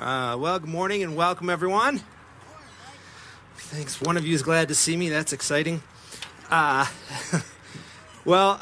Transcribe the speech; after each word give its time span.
Uh, 0.00 0.34
well, 0.34 0.58
good 0.58 0.66
morning 0.66 1.02
and 1.02 1.14
welcome, 1.14 1.50
everyone. 1.50 2.00
Thanks. 3.54 4.00
One 4.00 4.16
of 4.16 4.26
you 4.26 4.34
is 4.34 4.42
glad 4.42 4.68
to 4.68 4.74
see 4.74 4.96
me. 4.96 5.10
That's 5.10 5.34
exciting. 5.34 5.82
Uh, 6.48 6.86
well, 8.24 8.58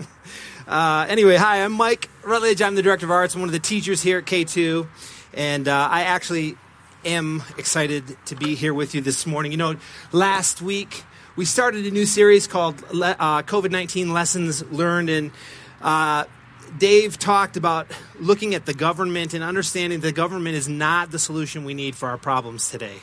uh, 0.68 1.06
anyway, 1.08 1.36
hi, 1.36 1.64
I'm 1.64 1.72
Mike 1.72 2.10
Rutledge. 2.22 2.60
I'm 2.60 2.74
the 2.74 2.82
Director 2.82 3.06
of 3.06 3.10
Arts. 3.10 3.34
I'm 3.34 3.40
one 3.40 3.48
of 3.48 3.54
the 3.54 3.58
teachers 3.58 4.02
here 4.02 4.18
at 4.18 4.26
K2. 4.26 4.86
And 5.32 5.68
uh, 5.68 5.88
I 5.90 6.02
actually 6.02 6.58
am 7.02 7.42
excited 7.56 8.18
to 8.26 8.36
be 8.36 8.54
here 8.54 8.74
with 8.74 8.94
you 8.94 9.00
this 9.00 9.26
morning. 9.26 9.52
You 9.52 9.58
know, 9.58 9.76
last 10.12 10.60
week 10.60 11.02
we 11.34 11.46
started 11.46 11.86
a 11.86 11.90
new 11.90 12.04
series 12.04 12.46
called 12.46 12.84
uh, 12.90 13.40
COVID 13.42 13.70
19 13.70 14.12
Lessons 14.12 14.62
Learned. 14.70 15.08
And 15.08 15.30
uh, 15.80 16.24
Dave 16.76 17.18
talked 17.18 17.56
about 17.56 17.86
looking 18.20 18.54
at 18.54 18.66
the 18.66 18.74
government 18.74 19.34
and 19.34 19.42
understanding 19.42 20.00
the 20.00 20.12
government 20.12 20.56
is 20.56 20.68
not 20.68 21.10
the 21.10 21.18
solution 21.18 21.64
we 21.64 21.74
need 21.74 21.94
for 21.96 22.08
our 22.08 22.18
problems 22.18 22.70
today. 22.70 22.96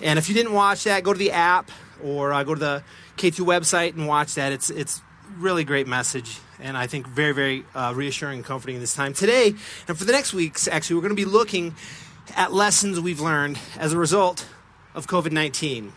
And 0.00 0.18
if 0.18 0.28
you 0.28 0.34
didn't 0.34 0.52
watch 0.52 0.84
that, 0.84 1.02
go 1.02 1.12
to 1.12 1.18
the 1.18 1.30
app 1.30 1.70
or 2.02 2.32
uh, 2.32 2.42
go 2.42 2.54
to 2.54 2.60
the 2.60 2.84
K2 3.16 3.44
website 3.46 3.94
and 3.94 4.06
watch 4.06 4.34
that. 4.34 4.52
It's 4.52 4.70
it's 4.70 5.00
really 5.36 5.64
great 5.64 5.86
message, 5.86 6.38
and 6.60 6.76
I 6.76 6.86
think 6.86 7.06
very 7.06 7.32
very 7.32 7.64
uh, 7.74 7.92
reassuring 7.94 8.38
and 8.38 8.44
comforting 8.44 8.76
in 8.76 8.80
this 8.80 8.94
time 8.94 9.14
today. 9.14 9.54
And 9.88 9.96
for 9.96 10.04
the 10.04 10.12
next 10.12 10.34
weeks, 10.34 10.68
actually, 10.68 10.96
we're 10.96 11.02
going 11.02 11.16
to 11.16 11.16
be 11.16 11.24
looking 11.24 11.74
at 12.36 12.52
lessons 12.52 13.00
we've 13.00 13.20
learned 13.20 13.58
as 13.78 13.92
a 13.92 13.98
result 13.98 14.46
of 14.94 15.06
COVID 15.06 15.32
nineteen. 15.32 15.92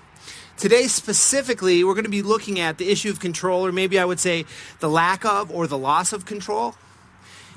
Today, 0.58 0.88
specifically, 0.88 1.84
we're 1.84 1.94
going 1.94 2.06
to 2.06 2.10
be 2.10 2.24
looking 2.24 2.60
at 2.60 2.80
the 2.80 2.90
issue 2.90 3.12
of 3.12 3.20
control, 3.20 3.64
or 3.64 3.72
maybe 3.72 4.00
I 4.00 4.06
would 4.06 4.20
say 4.20 4.46
the 4.80 4.90
lack 4.90 5.24
of 5.24 5.52
or 5.52 5.68
the 5.68 5.78
loss 5.78 6.14
of 6.14 6.26
control 6.26 6.74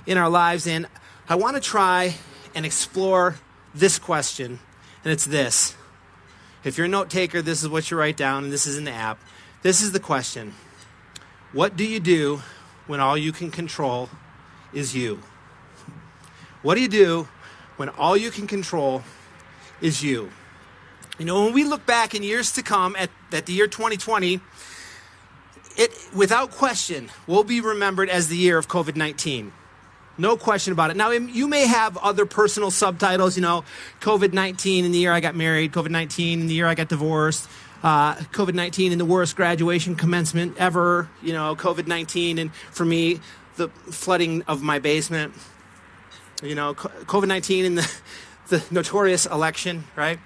in 0.06 0.18
our 0.18 0.28
lives. 0.28 0.66
And 0.66 0.86
I 1.26 1.36
want 1.36 1.56
to 1.56 1.62
try 1.62 2.16
and 2.54 2.66
explore 2.66 3.36
this 3.74 3.98
question, 3.98 4.58
and 5.02 5.12
it's 5.14 5.24
this. 5.24 5.74
If 6.62 6.76
you're 6.76 6.84
a 6.84 6.90
note 6.90 7.08
taker, 7.08 7.40
this 7.40 7.62
is 7.62 7.70
what 7.70 7.90
you 7.90 7.96
write 7.96 8.18
down, 8.18 8.44
and 8.44 8.52
this 8.52 8.66
is 8.66 8.76
in 8.76 8.84
the 8.84 8.92
app. 8.92 9.18
This 9.62 9.80
is 9.80 9.92
the 9.92 10.00
question 10.00 10.52
What 11.54 11.78
do 11.78 11.86
you 11.86 12.00
do 12.00 12.42
when 12.86 13.00
all 13.00 13.16
you 13.16 13.32
can 13.32 13.50
control 13.50 14.10
is 14.74 14.94
you? 14.94 15.20
What 16.60 16.74
do 16.74 16.82
you 16.82 16.88
do 16.88 17.28
when 17.78 17.88
all 17.88 18.14
you 18.14 18.30
can 18.30 18.46
control 18.46 19.04
is 19.80 20.02
you? 20.02 20.30
You 21.20 21.26
know, 21.26 21.44
when 21.44 21.52
we 21.52 21.64
look 21.64 21.84
back 21.84 22.14
in 22.14 22.22
years 22.22 22.52
to 22.52 22.62
come 22.62 22.96
at, 22.96 23.10
at 23.30 23.44
the 23.44 23.52
year 23.52 23.66
2020, 23.66 24.40
it 25.76 25.90
without 26.14 26.50
question 26.50 27.10
will 27.26 27.44
be 27.44 27.60
remembered 27.60 28.08
as 28.08 28.28
the 28.28 28.38
year 28.38 28.56
of 28.56 28.68
COVID 28.68 28.96
19. 28.96 29.52
No 30.16 30.38
question 30.38 30.72
about 30.72 30.90
it. 30.90 30.96
Now, 30.96 31.10
you 31.10 31.46
may 31.46 31.66
have 31.66 31.98
other 31.98 32.24
personal 32.24 32.70
subtitles, 32.70 33.36
you 33.36 33.42
know, 33.42 33.64
COVID 34.00 34.32
19 34.32 34.86
in 34.86 34.92
the 34.92 34.98
year 34.98 35.12
I 35.12 35.20
got 35.20 35.36
married, 35.36 35.72
COVID 35.72 35.90
19 35.90 36.40
in 36.40 36.46
the 36.46 36.54
year 36.54 36.66
I 36.66 36.74
got 36.74 36.88
divorced, 36.88 37.46
uh, 37.82 38.14
COVID 38.14 38.54
19 38.54 38.90
in 38.90 38.96
the 38.96 39.04
worst 39.04 39.36
graduation 39.36 39.96
commencement 39.96 40.56
ever, 40.56 41.10
you 41.22 41.34
know, 41.34 41.54
COVID 41.54 41.86
19, 41.86 42.38
and 42.38 42.54
for 42.54 42.86
me, 42.86 43.20
the 43.56 43.68
flooding 43.68 44.40
of 44.48 44.62
my 44.62 44.78
basement, 44.78 45.34
you 46.42 46.54
know, 46.54 46.72
COVID 46.72 47.28
19 47.28 47.66
in 47.66 47.74
the, 47.74 47.92
the 48.48 48.64
notorious 48.70 49.26
election, 49.26 49.84
right? 49.96 50.18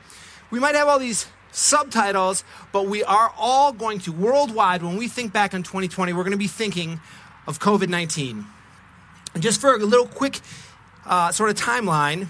We 0.54 0.60
might 0.60 0.76
have 0.76 0.86
all 0.86 1.00
these 1.00 1.26
subtitles, 1.50 2.44
but 2.70 2.86
we 2.86 3.02
are 3.02 3.32
all 3.36 3.72
going 3.72 3.98
to, 3.98 4.12
worldwide, 4.12 4.84
when 4.84 4.96
we 4.96 5.08
think 5.08 5.32
back 5.32 5.52
on 5.52 5.64
2020, 5.64 6.12
we're 6.12 6.22
going 6.22 6.30
to 6.30 6.38
be 6.38 6.46
thinking 6.46 7.00
of 7.48 7.58
COVID 7.58 7.88
19. 7.88 8.46
And 9.34 9.42
just 9.42 9.60
for 9.60 9.74
a 9.74 9.78
little 9.78 10.06
quick 10.06 10.38
uh, 11.06 11.32
sort 11.32 11.50
of 11.50 11.56
timeline, 11.56 12.28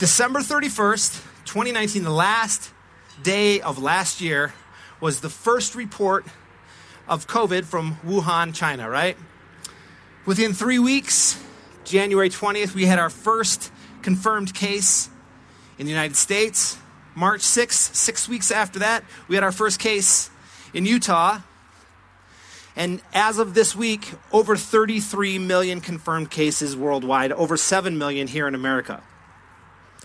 December 0.00 0.40
31st, 0.40 1.22
2019, 1.44 2.02
the 2.02 2.10
last 2.10 2.72
day 3.22 3.60
of 3.60 3.80
last 3.80 4.20
year, 4.20 4.52
was 5.00 5.20
the 5.20 5.30
first 5.30 5.76
report 5.76 6.26
of 7.06 7.28
COVID 7.28 7.64
from 7.64 7.94
Wuhan, 8.04 8.52
China, 8.52 8.90
right? 8.90 9.16
Within 10.26 10.52
three 10.52 10.80
weeks, 10.80 11.40
January 11.84 12.28
20th, 12.28 12.74
we 12.74 12.86
had 12.86 12.98
our 12.98 13.08
first 13.08 13.70
confirmed 14.02 14.52
case 14.52 15.08
in 15.78 15.86
the 15.86 15.92
United 15.92 16.16
States. 16.16 16.76
March 17.14 17.40
6th, 17.42 17.94
six 17.94 18.28
weeks 18.28 18.50
after 18.50 18.80
that, 18.80 19.04
we 19.28 19.34
had 19.34 19.44
our 19.44 19.52
first 19.52 19.78
case 19.78 20.30
in 20.72 20.84
Utah. 20.84 21.40
And 22.76 23.00
as 23.12 23.38
of 23.38 23.54
this 23.54 23.76
week, 23.76 24.10
over 24.32 24.56
33 24.56 25.38
million 25.38 25.80
confirmed 25.80 26.30
cases 26.30 26.76
worldwide, 26.76 27.30
over 27.32 27.56
7 27.56 27.96
million 27.96 28.26
here 28.26 28.48
in 28.48 28.54
America. 28.54 29.02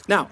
Now, 0.08 0.30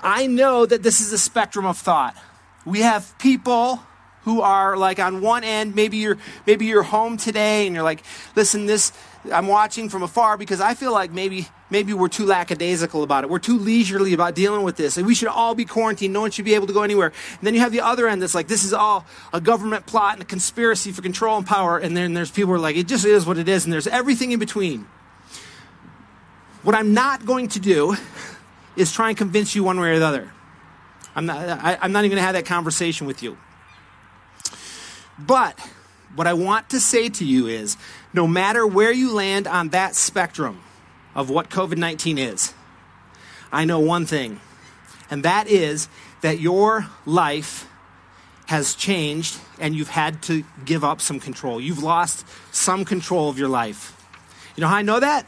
I 0.00 0.26
know 0.26 0.64
that 0.64 0.82
this 0.82 1.00
is 1.00 1.12
a 1.12 1.18
spectrum 1.18 1.66
of 1.66 1.76
thought. 1.76 2.16
We 2.64 2.80
have 2.80 3.18
people 3.18 3.80
who 4.24 4.40
are 4.40 4.76
like 4.76 4.98
on 4.98 5.20
one 5.20 5.44
end, 5.44 5.74
maybe 5.74 5.98
you're 5.98 6.18
maybe 6.46 6.66
you're 6.66 6.82
home 6.82 7.16
today 7.16 7.66
and 7.66 7.74
you're 7.74 7.84
like, 7.84 8.02
listen, 8.34 8.66
this 8.66 8.92
I'm 9.32 9.46
watching 9.46 9.88
from 9.88 10.02
afar 10.02 10.36
because 10.36 10.60
I 10.60 10.74
feel 10.74 10.92
like 10.92 11.10
maybe 11.10 11.48
maybe 11.70 11.94
we're 11.94 12.08
too 12.08 12.26
lackadaisical 12.26 13.02
about 13.02 13.24
it. 13.24 13.30
We're 13.30 13.38
too 13.38 13.58
leisurely 13.58 14.12
about 14.12 14.34
dealing 14.34 14.62
with 14.62 14.76
this. 14.76 14.96
And 14.96 15.06
we 15.06 15.14
should 15.14 15.28
all 15.28 15.54
be 15.54 15.64
quarantined. 15.64 16.12
No 16.12 16.20
one 16.20 16.30
should 16.30 16.44
be 16.44 16.54
able 16.54 16.66
to 16.66 16.72
go 16.72 16.82
anywhere. 16.82 17.12
And 17.38 17.40
then 17.42 17.54
you 17.54 17.60
have 17.60 17.72
the 17.72 17.80
other 17.80 18.06
end 18.06 18.20
that's 18.20 18.34
like, 18.34 18.48
this 18.48 18.64
is 18.64 18.72
all 18.72 19.06
a 19.32 19.40
government 19.40 19.86
plot 19.86 20.14
and 20.14 20.22
a 20.22 20.26
conspiracy 20.26 20.92
for 20.92 21.02
control 21.02 21.38
and 21.38 21.46
power. 21.46 21.78
And 21.78 21.96
then 21.96 22.12
there's 22.14 22.30
people 22.30 22.48
who 22.48 22.54
are 22.54 22.58
like, 22.58 22.76
it 22.76 22.86
just 22.86 23.04
is 23.04 23.26
what 23.26 23.38
it 23.38 23.48
is. 23.48 23.64
And 23.64 23.72
there's 23.72 23.86
everything 23.86 24.32
in 24.32 24.38
between. 24.38 24.86
What 26.62 26.74
I'm 26.74 26.94
not 26.94 27.26
going 27.26 27.48
to 27.48 27.60
do 27.60 27.96
is 28.76 28.92
try 28.92 29.08
and 29.08 29.16
convince 29.16 29.54
you 29.54 29.64
one 29.64 29.80
way 29.80 29.90
or 29.90 29.98
the 29.98 30.06
other. 30.06 30.30
I'm 31.16 31.26
not, 31.26 31.38
I, 31.38 31.78
I'm 31.80 31.92
not 31.92 32.00
even 32.00 32.10
going 32.10 32.20
to 32.20 32.26
have 32.26 32.34
that 32.34 32.46
conversation 32.46 33.06
with 33.06 33.22
you. 33.22 33.36
But 35.18 35.58
what 36.14 36.26
I 36.26 36.34
want 36.34 36.70
to 36.70 36.80
say 36.80 37.08
to 37.08 37.24
you 37.24 37.46
is 37.46 37.76
no 38.12 38.26
matter 38.26 38.66
where 38.66 38.92
you 38.92 39.12
land 39.12 39.46
on 39.46 39.70
that 39.70 39.94
spectrum 39.94 40.60
of 41.14 41.30
what 41.30 41.50
COVID 41.50 41.76
19 41.76 42.18
is, 42.18 42.52
I 43.52 43.64
know 43.64 43.78
one 43.78 44.06
thing, 44.06 44.40
and 45.10 45.22
that 45.22 45.46
is 45.46 45.88
that 46.22 46.40
your 46.40 46.86
life 47.06 47.68
has 48.46 48.74
changed 48.74 49.38
and 49.58 49.74
you've 49.74 49.88
had 49.88 50.22
to 50.22 50.44
give 50.64 50.84
up 50.84 51.00
some 51.00 51.18
control. 51.20 51.60
You've 51.60 51.82
lost 51.82 52.26
some 52.52 52.84
control 52.84 53.28
of 53.28 53.38
your 53.38 53.48
life. 53.48 53.96
You 54.56 54.62
know 54.62 54.68
how 54.68 54.76
I 54.76 54.82
know 54.82 55.00
that? 55.00 55.26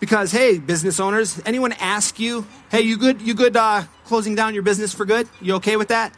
Because 0.00 0.32
hey, 0.32 0.58
business 0.58 0.98
owners, 1.00 1.40
anyone 1.46 1.72
ask 1.72 2.18
you, 2.18 2.46
"Hey, 2.70 2.82
you 2.82 2.96
good? 2.96 3.22
You 3.22 3.34
good 3.34 3.56
uh, 3.56 3.84
closing 4.04 4.34
down 4.34 4.54
your 4.54 4.62
business 4.62 4.92
for 4.92 5.04
good? 5.04 5.28
You 5.40 5.54
okay 5.54 5.76
with 5.76 5.88
that?" 5.88 6.12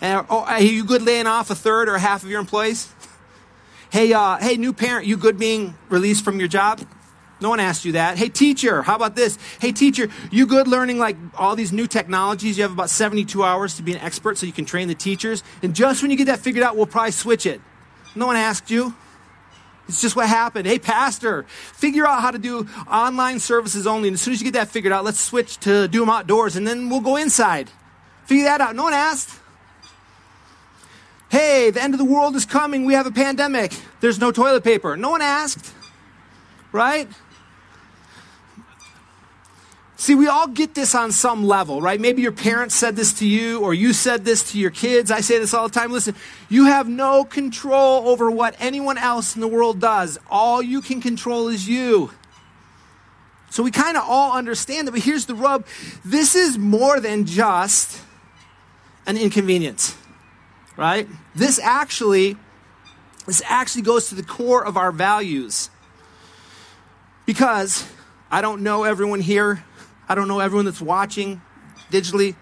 And, 0.00 0.26
oh, 0.28 0.44
are 0.44 0.60
you 0.60 0.84
good 0.84 1.02
laying 1.02 1.26
off 1.26 1.50
a 1.50 1.54
third 1.54 1.88
or 1.88 1.98
half 1.98 2.22
of 2.22 2.30
your 2.30 2.40
employees? 2.40 2.92
Hey, 3.90 4.12
uh, 4.12 4.36
hey, 4.36 4.56
new 4.56 4.72
parent, 4.72 5.06
you 5.06 5.16
good 5.16 5.38
being 5.38 5.74
released 5.88 6.24
from 6.24 6.38
your 6.38 6.48
job? 6.48 6.80
No 7.40 7.50
one 7.50 7.60
asked 7.60 7.84
you 7.84 7.92
that. 7.92 8.16
Hey, 8.16 8.28
teacher, 8.28 8.82
how 8.82 8.96
about 8.96 9.14
this? 9.14 9.38
Hey, 9.60 9.70
teacher, 9.70 10.08
you 10.30 10.46
good 10.46 10.66
learning 10.66 10.98
like 10.98 11.16
all 11.36 11.54
these 11.54 11.70
new 11.70 11.86
technologies? 11.86 12.56
You 12.56 12.62
have 12.62 12.72
about 12.72 12.88
72 12.88 13.42
hours 13.42 13.74
to 13.74 13.82
be 13.82 13.92
an 13.92 13.98
expert 13.98 14.38
so 14.38 14.46
you 14.46 14.52
can 14.52 14.64
train 14.64 14.88
the 14.88 14.94
teachers. 14.94 15.42
And 15.62 15.74
just 15.74 16.00
when 16.00 16.10
you 16.10 16.16
get 16.16 16.26
that 16.26 16.40
figured 16.40 16.64
out, 16.64 16.76
we'll 16.76 16.86
probably 16.86 17.12
switch 17.12 17.44
it. 17.44 17.60
No 18.14 18.26
one 18.26 18.36
asked 18.36 18.70
you. 18.70 18.94
It's 19.86 20.00
just 20.00 20.16
what 20.16 20.28
happened. 20.28 20.66
Hey, 20.66 20.78
pastor, 20.78 21.44
figure 21.44 22.06
out 22.06 22.22
how 22.22 22.30
to 22.30 22.38
do 22.38 22.66
online 22.90 23.38
services 23.38 23.86
only. 23.86 24.08
And 24.08 24.14
as 24.14 24.22
soon 24.22 24.32
as 24.32 24.40
you 24.40 24.44
get 24.44 24.54
that 24.54 24.68
figured 24.68 24.92
out, 24.92 25.04
let's 25.04 25.20
switch 25.20 25.58
to 25.60 25.86
do 25.88 26.00
them 26.00 26.10
outdoors 26.10 26.56
and 26.56 26.66
then 26.66 26.88
we'll 26.88 27.00
go 27.00 27.16
inside. 27.16 27.70
Figure 28.24 28.44
that 28.44 28.60
out. 28.60 28.74
No 28.74 28.84
one 28.84 28.94
asked. 28.94 29.30
Hey, 31.28 31.70
the 31.70 31.82
end 31.82 31.94
of 31.94 31.98
the 31.98 32.04
world 32.04 32.36
is 32.36 32.44
coming. 32.44 32.84
We 32.84 32.94
have 32.94 33.06
a 33.06 33.10
pandemic. 33.10 33.72
There's 34.00 34.18
no 34.18 34.30
toilet 34.30 34.62
paper. 34.62 34.96
No 34.96 35.10
one 35.10 35.22
asked, 35.22 35.72
right? 36.72 37.08
See, 39.98 40.14
we 40.14 40.28
all 40.28 40.46
get 40.46 40.74
this 40.74 40.94
on 40.94 41.10
some 41.10 41.44
level, 41.44 41.80
right? 41.80 42.00
Maybe 42.00 42.22
your 42.22 42.32
parents 42.32 42.76
said 42.76 42.96
this 42.96 43.14
to 43.14 43.26
you, 43.26 43.60
or 43.60 43.72
you 43.72 43.92
said 43.92 44.24
this 44.24 44.52
to 44.52 44.58
your 44.58 44.70
kids. 44.70 45.10
I 45.10 45.20
say 45.20 45.38
this 45.38 45.54
all 45.54 45.68
the 45.68 45.74
time. 45.74 45.90
Listen, 45.90 46.14
you 46.48 46.66
have 46.66 46.86
no 46.86 47.24
control 47.24 48.06
over 48.08 48.30
what 48.30 48.54
anyone 48.60 48.98
else 48.98 49.34
in 49.34 49.40
the 49.40 49.48
world 49.48 49.80
does. 49.80 50.18
All 50.30 50.62
you 50.62 50.82
can 50.82 51.00
control 51.00 51.48
is 51.48 51.66
you. 51.66 52.10
So 53.50 53.62
we 53.62 53.70
kind 53.70 53.96
of 53.96 54.02
all 54.06 54.36
understand 54.36 54.86
that, 54.86 54.92
but 54.92 55.00
here's 55.00 55.24
the 55.26 55.34
rub 55.34 55.66
this 56.04 56.34
is 56.34 56.58
more 56.58 57.00
than 57.00 57.24
just 57.24 58.00
an 59.06 59.16
inconvenience 59.16 59.96
right? 60.76 61.08
This 61.34 61.58
actually 61.58 62.36
this 63.26 63.42
actually 63.44 63.82
goes 63.82 64.08
to 64.08 64.14
the 64.14 64.22
core 64.22 64.64
of 64.64 64.76
our 64.76 64.92
values. 64.92 65.68
Because 67.26 67.84
I 68.30 68.40
don't 68.40 68.62
know 68.62 68.84
everyone 68.84 69.20
here. 69.20 69.64
I 70.08 70.14
don't 70.14 70.28
know 70.28 70.38
everyone 70.38 70.66
that's 70.66 70.80
watching 70.80 71.42
digitally, 71.90 72.36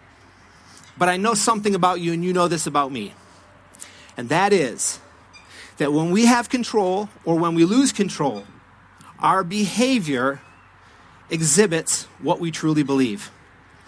but 0.98 1.08
I 1.08 1.16
know 1.16 1.32
something 1.32 1.75
about 1.75 2.00
you 2.00 2.12
and 2.12 2.22
you 2.22 2.34
know 2.34 2.48
this 2.48 2.66
about 2.66 2.92
me. 2.92 3.14
And 4.16 4.28
that 4.28 4.52
is 4.52 5.00
that 5.78 5.92
when 5.92 6.10
we 6.10 6.26
have 6.26 6.50
control 6.50 7.08
or 7.25 7.38
when 7.38 7.54
we 7.54 7.64
lose 7.64 7.92
control, 7.92 8.44
our 9.19 9.42
behavior 9.42 10.40
exhibits 11.31 12.04
what 12.20 12.38
we 12.38 12.50
truly 12.50 12.82
believe. 12.82 13.31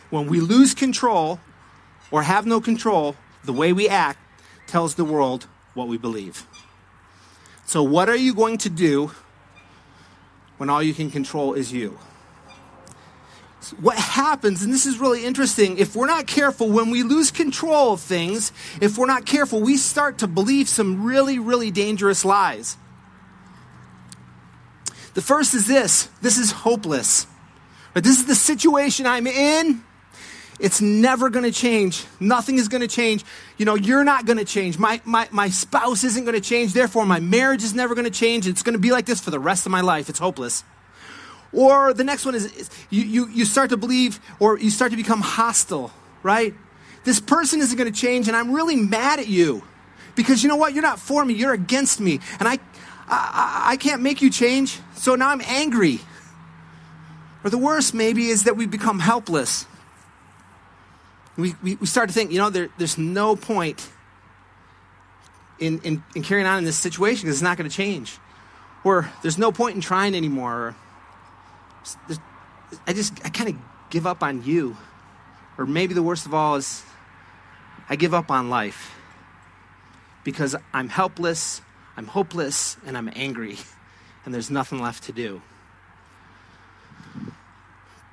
When 0.09 0.27
we 0.27 0.41
lose 0.41 0.73
control 0.73 1.41
or 2.11 2.23
have 2.23 2.47
no 2.47 2.61
control, 2.61 3.17
the 3.45 3.53
way 3.53 3.75
we 3.75 3.89
act 3.89 4.19
tells 4.67 4.95
the 4.95 5.05
world 5.05 5.47
what 5.75 5.89
we 5.89 5.99
believe. 5.99 6.47
So, 7.65 7.83
what 7.83 8.09
are 8.09 8.17
you 8.17 8.35
going 8.35 8.59
to 8.59 8.71
do 8.71 9.11
when 10.59 10.71
all 10.71 10.83
you 10.83 10.95
can 10.95 11.11
control 11.11 11.55
is 11.55 11.73
you? 11.73 11.99
what 13.81 13.99
happens, 13.99 14.63
and 14.63 14.73
this 14.73 14.87
is 14.87 14.99
really 14.99 15.25
interesting, 15.25 15.79
if 15.79 15.97
we're 15.97 16.07
not 16.07 16.27
careful, 16.27 16.69
when 16.69 16.91
we 16.91 17.03
lose 17.03 17.31
control 17.31 17.93
of 17.93 18.01
things, 18.01 18.53
if 18.81 18.97
we're 18.97 19.07
not 19.07 19.27
careful, 19.27 19.61
we 19.61 19.77
start 19.77 20.19
to 20.19 20.29
believe 20.29 20.69
some 20.69 21.05
really, 21.05 21.39
really 21.39 21.71
dangerous 21.71 22.25
lies. 22.25 22.77
The 25.15 25.23
first 25.23 25.55
is 25.55 25.67
this 25.67 26.09
this 26.21 26.37
is 26.37 26.51
hopeless. 26.51 27.27
But 27.95 28.05
this 28.05 28.19
is 28.19 28.27
the 28.27 28.35
situation 28.35 29.07
I'm 29.07 29.27
in. 29.27 29.83
It's 30.59 30.81
never 30.81 31.29
going 31.29 31.45
to 31.45 31.53
change. 31.53 32.05
Nothing 32.19 32.57
is 32.57 32.69
going 32.69 32.81
to 32.81 32.89
change. 32.89 33.25
You 33.59 33.67
know, 33.67 33.75
you're 33.75 34.05
not 34.05 34.25
going 34.25 34.39
to 34.39 34.45
change. 34.45 34.79
My, 34.79 35.01
my, 35.05 35.29
my 35.31 35.51
spouse 35.51 36.03
isn't 36.03 36.25
going 36.25 36.35
to 36.35 36.41
change. 36.41 36.73
Therefore, 36.73 37.05
my 37.05 37.21
marriage 37.21 37.63
is 37.63 37.75
never 37.75 37.95
going 37.95 38.07
to 38.07 38.11
change. 38.11 38.47
It's 38.47 38.63
going 38.63 38.73
to 38.73 38.79
be 38.79 38.91
like 38.91 39.05
this 39.05 39.21
for 39.21 39.31
the 39.31 39.39
rest 39.39 39.67
of 39.67 39.73
my 39.73 39.83
life. 39.83 40.09
It's 40.09 40.19
hopeless. 40.19 40.65
Or 41.53 41.93
the 41.93 42.05
next 42.05 42.25
one 42.25 42.35
is, 42.35 42.47
is 42.55 42.71
you, 42.91 43.03
you, 43.03 43.29
you 43.29 43.45
start 43.45 43.71
to 43.71 43.77
believe 43.77 44.19
or 44.41 44.59
you 44.59 44.71
start 44.71 44.91
to 44.93 44.97
become 44.97 45.21
hostile, 45.21 45.93
right? 46.23 46.55
This 47.05 47.21
person 47.21 47.61
isn't 47.61 47.77
going 47.77 47.93
to 47.93 47.99
change, 47.99 48.27
and 48.27 48.37
I'm 48.37 48.53
really 48.53 48.77
mad 48.77 49.21
at 49.21 49.29
you 49.29 49.63
because 50.17 50.43
you 50.43 50.49
know 50.49 50.57
what? 50.57 50.73
You're 50.73 50.83
not 50.83 50.99
for 50.99 51.25
me, 51.25 51.35
you're 51.35 51.53
against 51.53 52.01
me. 52.01 52.19
And 52.41 52.49
I, 52.49 52.59
I, 53.07 53.63
I 53.73 53.77
can't 53.77 54.03
make 54.03 54.23
you 54.23 54.31
change, 54.31 54.81
so 54.95 55.15
now 55.15 55.29
I'm 55.29 55.41
angry. 55.43 56.01
Or 57.45 57.51
the 57.51 57.59
worst, 57.59 57.95
maybe, 57.95 58.27
is 58.27 58.45
that 58.45 58.57
we 58.57 58.67
become 58.67 58.99
helpless. 58.99 59.67
We, 61.37 61.55
we, 61.63 61.77
we 61.77 61.87
start 61.87 62.09
to 62.09 62.15
think, 62.15 62.33
you 62.33 62.39
know, 62.39 62.51
there, 62.51 62.69
there's 62.79 62.97
no 62.97 63.37
point 63.37 63.91
in, 65.59 65.81
in, 65.81 66.03
in 66.15 66.23
carrying 66.23 66.47
on 66.47 66.59
in 66.59 66.65
this 66.65 66.79
situation 66.79 67.23
because 67.23 67.37
it's 67.37 67.43
not 67.43 67.57
going 67.57 67.69
to 67.69 67.75
change. 67.77 68.19
Or 68.85 69.11
there's 69.23 69.39
no 69.39 69.53
point 69.53 69.75
in 69.75 69.81
trying 69.81 70.15
anymore. 70.15 70.75
I 72.87 72.93
just, 72.93 73.13
I 73.25 73.29
kind 73.29 73.51
of 73.51 73.57
give 73.91 74.07
up 74.07 74.23
on 74.23 74.45
you. 74.45 74.77
Or 75.59 75.67
maybe 75.67 75.95
the 75.95 76.03
worst 76.03 76.27
of 76.27 76.35
all 76.35 76.57
is 76.57 76.83
I 77.89 77.97
give 77.97 78.15
up 78.15 78.31
on 78.31 78.51
life 78.51 78.95
because 80.25 80.57
I'm 80.73 80.89
helpless, 80.89 81.61
I'm 81.97 82.07
hopeless, 82.07 82.77
and 82.85 82.97
I'm 82.97 83.11
angry, 83.15 83.59
and 84.25 84.35
there's 84.35 84.51
nothing 84.51 84.81
left 84.81 85.05
to 85.05 85.13
do. 85.13 85.41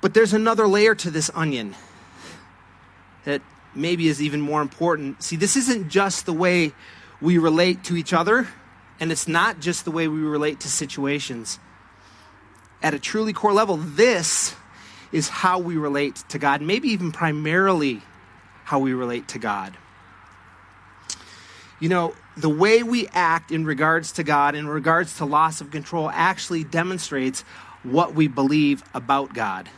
But 0.00 0.14
there's 0.14 0.32
another 0.32 0.68
layer 0.68 0.94
to 0.94 1.10
this 1.10 1.30
onion 1.34 1.74
that 3.24 3.42
maybe 3.74 4.08
is 4.08 4.22
even 4.22 4.40
more 4.40 4.62
important. 4.62 5.22
See, 5.22 5.36
this 5.36 5.56
isn't 5.56 5.88
just 5.88 6.26
the 6.26 6.32
way 6.32 6.72
we 7.20 7.38
relate 7.38 7.84
to 7.84 7.96
each 7.96 8.12
other, 8.12 8.46
and 9.00 9.10
it's 9.10 9.26
not 9.26 9.60
just 9.60 9.84
the 9.84 9.90
way 9.90 10.08
we 10.08 10.20
relate 10.20 10.60
to 10.60 10.68
situations 10.68 11.58
at 12.84 12.92
a 12.92 12.98
truly 12.98 13.32
core 13.32 13.54
level, 13.54 13.78
this 13.78 14.54
is 15.10 15.28
how 15.28 15.58
we 15.58 15.76
relate 15.78 16.16
to 16.28 16.38
God, 16.38 16.60
maybe 16.60 16.88
even 16.88 17.12
primarily 17.12 18.02
how 18.64 18.78
we 18.78 18.92
relate 18.92 19.26
to 19.28 19.38
God. 19.38 19.74
You 21.80 21.88
know, 21.88 22.14
the 22.36 22.50
way 22.50 22.82
we 22.82 23.08
act 23.08 23.50
in 23.50 23.64
regards 23.64 24.12
to 24.12 24.22
God, 24.22 24.54
in 24.54 24.68
regards 24.68 25.16
to 25.16 25.24
loss 25.24 25.62
of 25.62 25.70
control, 25.70 26.10
actually 26.10 26.62
demonstrates 26.62 27.40
what 27.84 28.14
we 28.14 28.28
believe 28.28 28.82
about 28.92 29.32
God. 29.32 29.68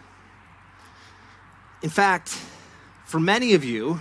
In 1.83 1.91
fact, 1.91 2.37
for 3.07 3.21
many 3.21 3.55
of 3.55 3.65
you, 3.65 4.01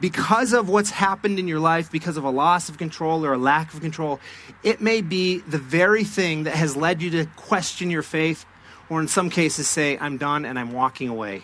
because 0.00 0.52
of 0.52 0.68
what's 0.68 0.90
happened 0.90 1.38
in 1.38 1.48
your 1.48 1.60
life, 1.60 1.90
because 1.90 2.16
of 2.18 2.24
a 2.24 2.30
loss 2.30 2.68
of 2.68 2.76
control 2.76 3.24
or 3.24 3.32
a 3.32 3.38
lack 3.38 3.72
of 3.72 3.80
control, 3.80 4.20
it 4.62 4.80
may 4.80 5.00
be 5.00 5.38
the 5.38 5.58
very 5.58 6.04
thing 6.04 6.44
that 6.44 6.54
has 6.54 6.76
led 6.76 7.00
you 7.00 7.10
to 7.10 7.26
question 7.36 7.90
your 7.90 8.02
faith, 8.02 8.44
or 8.90 9.00
in 9.00 9.08
some 9.08 9.30
cases, 9.30 9.66
say, 9.66 9.96
I'm 9.98 10.18
done 10.18 10.44
and 10.44 10.58
I'm 10.58 10.72
walking 10.72 11.08
away. 11.08 11.42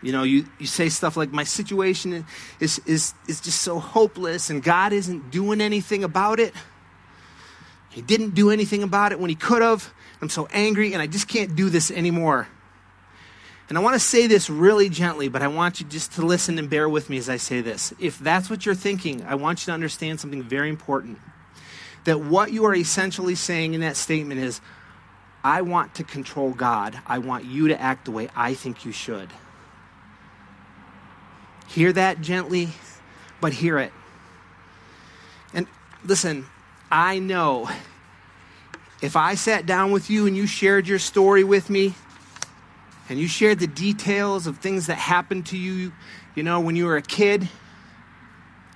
You 0.00 0.12
know, 0.12 0.22
you, 0.22 0.46
you 0.58 0.66
say 0.66 0.88
stuff 0.88 1.16
like, 1.16 1.30
My 1.30 1.44
situation 1.44 2.24
is, 2.60 2.80
is, 2.86 3.12
is 3.26 3.40
just 3.40 3.60
so 3.60 3.78
hopeless, 3.78 4.48
and 4.48 4.62
God 4.62 4.94
isn't 4.94 5.30
doing 5.30 5.60
anything 5.60 6.04
about 6.04 6.40
it. 6.40 6.54
He 7.90 8.00
didn't 8.00 8.34
do 8.34 8.50
anything 8.50 8.82
about 8.82 9.12
it 9.12 9.20
when 9.20 9.28
He 9.28 9.36
could 9.36 9.60
have. 9.60 9.92
I'm 10.22 10.30
so 10.30 10.48
angry, 10.52 10.94
and 10.94 11.02
I 11.02 11.06
just 11.06 11.28
can't 11.28 11.54
do 11.54 11.68
this 11.68 11.90
anymore. 11.90 12.48
And 13.68 13.76
I 13.76 13.82
want 13.82 13.94
to 13.94 14.00
say 14.00 14.26
this 14.26 14.48
really 14.48 14.88
gently, 14.88 15.28
but 15.28 15.42
I 15.42 15.48
want 15.48 15.80
you 15.80 15.86
just 15.86 16.12
to 16.12 16.24
listen 16.24 16.58
and 16.58 16.70
bear 16.70 16.88
with 16.88 17.10
me 17.10 17.18
as 17.18 17.28
I 17.28 17.36
say 17.36 17.60
this. 17.60 17.92
If 17.98 18.18
that's 18.18 18.48
what 18.48 18.64
you're 18.64 18.74
thinking, 18.74 19.22
I 19.24 19.34
want 19.34 19.60
you 19.60 19.66
to 19.66 19.72
understand 19.72 20.20
something 20.20 20.42
very 20.42 20.70
important. 20.70 21.18
That 22.04 22.20
what 22.20 22.50
you 22.50 22.64
are 22.64 22.74
essentially 22.74 23.34
saying 23.34 23.74
in 23.74 23.82
that 23.82 23.96
statement 23.96 24.40
is, 24.40 24.62
I 25.44 25.62
want 25.62 25.94
to 25.96 26.04
control 26.04 26.50
God. 26.50 26.98
I 27.06 27.18
want 27.18 27.44
you 27.44 27.68
to 27.68 27.80
act 27.80 28.06
the 28.06 28.10
way 28.10 28.28
I 28.34 28.54
think 28.54 28.86
you 28.86 28.92
should. 28.92 29.28
Hear 31.68 31.92
that 31.92 32.22
gently, 32.22 32.70
but 33.40 33.52
hear 33.52 33.78
it. 33.78 33.92
And 35.52 35.66
listen, 36.04 36.46
I 36.90 37.18
know 37.18 37.68
if 39.02 39.14
I 39.14 39.34
sat 39.34 39.66
down 39.66 39.92
with 39.92 40.08
you 40.08 40.26
and 40.26 40.36
you 40.36 40.46
shared 40.46 40.88
your 40.88 40.98
story 40.98 41.44
with 41.44 41.68
me, 41.68 41.94
and 43.08 43.18
you 43.18 43.28
shared 43.28 43.58
the 43.58 43.66
details 43.66 44.46
of 44.46 44.58
things 44.58 44.86
that 44.86 44.96
happened 44.96 45.46
to 45.46 45.56
you, 45.56 45.92
you 46.34 46.42
know, 46.42 46.60
when 46.60 46.76
you 46.76 46.86
were 46.86 46.96
a 46.96 47.02
kid 47.02 47.48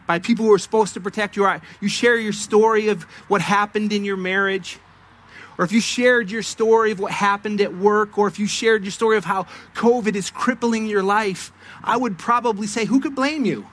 by 0.07 0.19
people 0.19 0.45
who 0.45 0.53
are 0.53 0.59
supposed 0.59 0.95
to 0.95 1.01
protect 1.01 1.37
you. 1.37 1.49
You 1.81 1.89
share 1.89 2.17
your 2.17 2.33
story 2.33 2.89
of 2.89 3.05
what 3.29 3.41
happened 3.41 3.93
in 3.93 4.05
your 4.05 4.17
marriage. 4.17 4.79
Or 5.59 5.65
if 5.65 5.73
you 5.73 5.81
shared 5.81 6.31
your 6.31 6.43
story 6.43 6.91
of 6.93 6.99
what 6.99 7.13
happened 7.13 7.61
at 7.61 7.77
work, 7.77 8.17
or 8.17 8.27
if 8.27 8.39
you 8.39 8.47
shared 8.47 8.85
your 8.85 8.91
story 8.91 9.17
of 9.17 9.25
how 9.25 9.45
COVID 9.75 10.15
is 10.15 10.31
crippling 10.31 10.87
your 10.87 11.03
life, 11.03 11.53
I 11.85 11.97
would 11.97 12.19
probably 12.19 12.67
say, 12.67 12.85
Who 12.87 13.01
could 13.01 13.15
blame 13.15 13.45
you? 13.45 13.67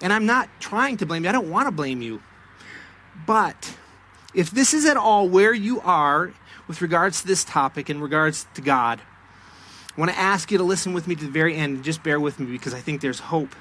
And 0.00 0.12
I'm 0.12 0.26
not 0.26 0.48
trying 0.60 0.96
to 0.96 1.06
blame 1.06 1.24
you, 1.24 1.28
I 1.28 1.32
don't 1.32 1.50
want 1.50 1.66
to 1.66 1.72
blame 1.72 2.02
you. 2.02 2.22
But 3.26 3.76
if 4.34 4.50
this 4.50 4.72
is 4.72 4.86
at 4.86 4.96
all 4.96 5.28
where 5.28 5.52
you 5.52 5.80
are 5.82 6.32
with 6.66 6.80
regards 6.80 7.20
to 7.20 7.26
this 7.26 7.44
topic, 7.44 7.90
in 7.90 8.00
regards 8.00 8.46
to 8.54 8.62
God, 8.62 9.00
I 9.96 10.00
want 10.00 10.10
to 10.10 10.18
ask 10.18 10.50
you 10.50 10.58
to 10.58 10.64
listen 10.64 10.94
with 10.94 11.06
me 11.06 11.14
to 11.14 11.24
the 11.24 11.30
very 11.30 11.54
end. 11.54 11.84
Just 11.84 12.02
bear 12.02 12.18
with 12.18 12.40
me 12.40 12.46
because 12.46 12.72
I 12.72 12.80
think 12.80 13.00
there's 13.00 13.18
hope. 13.18 13.54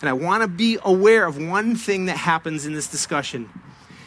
And 0.00 0.08
I 0.08 0.12
want 0.12 0.42
to 0.42 0.48
be 0.48 0.78
aware 0.84 1.26
of 1.26 1.36
one 1.36 1.74
thing 1.74 2.06
that 2.06 2.16
happens 2.16 2.64
in 2.64 2.72
this 2.72 2.86
discussion 2.86 3.50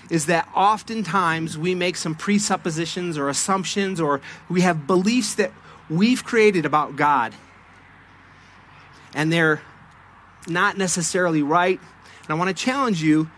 is 0.09 0.27
that 0.27 0.47
oftentimes 0.55 1.57
we 1.57 1.75
make 1.75 1.95
some 1.95 2.15
presuppositions 2.15 3.17
or 3.17 3.29
assumptions 3.29 3.99
or 3.99 4.21
we 4.49 4.61
have 4.61 4.87
beliefs 4.87 5.35
that 5.35 5.51
we've 5.89 6.23
created 6.23 6.65
about 6.65 6.95
God. 6.95 7.33
And 9.13 9.31
they're 9.31 9.61
not 10.47 10.77
necessarily 10.77 11.43
right. 11.43 11.79
And 12.23 12.29
I 12.29 12.33
want 12.35 12.55
to 12.55 12.63
challenge 12.63 13.01
you 13.01 13.29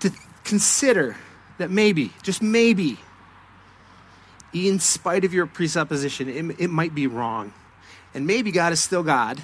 to 0.00 0.12
consider 0.44 1.16
that 1.58 1.70
maybe, 1.70 2.12
just 2.22 2.42
maybe, 2.42 2.98
in 4.64 4.78
spite 4.78 5.24
of 5.24 5.34
your 5.34 5.46
presupposition, 5.46 6.28
it, 6.28 6.60
it 6.60 6.70
might 6.70 6.94
be 6.94 7.06
wrong. 7.06 7.52
And 8.14 8.26
maybe 8.26 8.50
God 8.50 8.72
is 8.72 8.80
still 8.80 9.02
God, 9.02 9.42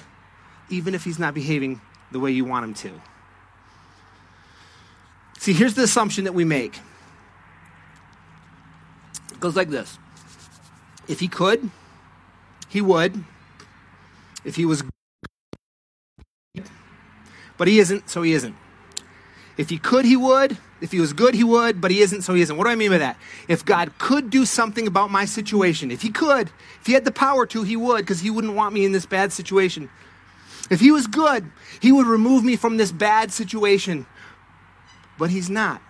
even 0.69 0.95
if 0.95 1.03
he's 1.03 1.19
not 1.19 1.33
behaving 1.33 1.81
the 2.11 2.19
way 2.19 2.31
you 2.31 2.45
want 2.45 2.65
him 2.65 2.73
to. 2.73 3.01
See, 5.37 5.53
here's 5.53 5.75
the 5.75 5.83
assumption 5.83 6.23
that 6.23 6.33
we 6.33 6.45
make 6.45 6.79
it 9.31 9.39
goes 9.39 9.55
like 9.55 9.69
this 9.69 9.99
If 11.07 11.19
he 11.19 11.27
could, 11.27 11.69
he 12.69 12.81
would. 12.81 13.23
If 14.45 14.55
he 14.55 14.65
was, 14.65 14.83
but 17.57 17.67
he 17.67 17.79
isn't, 17.79 18.09
so 18.09 18.23
he 18.23 18.33
isn't. 18.33 18.55
If 19.57 19.69
he 19.69 19.77
could, 19.77 20.05
he 20.05 20.15
would. 20.15 20.57
If 20.81 20.91
he 20.91 20.99
was 20.99 21.13
good, 21.13 21.33
he 21.35 21.43
would, 21.43 21.79
but 21.79 21.91
he 21.91 22.01
isn't, 22.01 22.23
so 22.23 22.33
he 22.33 22.41
isn't. 22.41 22.57
What 22.57 22.65
do 22.65 22.71
I 22.71 22.75
mean 22.75 22.91
by 22.91 22.97
that? 22.97 23.17
If 23.47 23.63
God 23.63 23.97
could 23.97 24.29
do 24.29 24.45
something 24.45 24.87
about 24.87 25.11
my 25.11 25.25
situation, 25.25 25.91
if 25.91 26.01
he 26.01 26.09
could, 26.09 26.49
if 26.81 26.87
he 26.87 26.93
had 26.93 27.05
the 27.05 27.11
power 27.11 27.45
to, 27.45 27.63
he 27.63 27.77
would, 27.77 27.99
because 27.99 28.19
he 28.19 28.29
wouldn't 28.29 28.53
want 28.53 28.73
me 28.73 28.83
in 28.83 28.91
this 28.91 29.05
bad 29.05 29.31
situation. 29.31 29.89
If 30.69 30.79
he 30.79 30.91
was 30.91 31.07
good, 31.07 31.49
he 31.79 31.91
would 31.91 32.07
remove 32.07 32.43
me 32.43 32.55
from 32.55 32.77
this 32.77 32.91
bad 32.91 33.31
situation. 33.31 34.05
But 35.17 35.29
he's 35.29 35.49
not. 35.49 35.81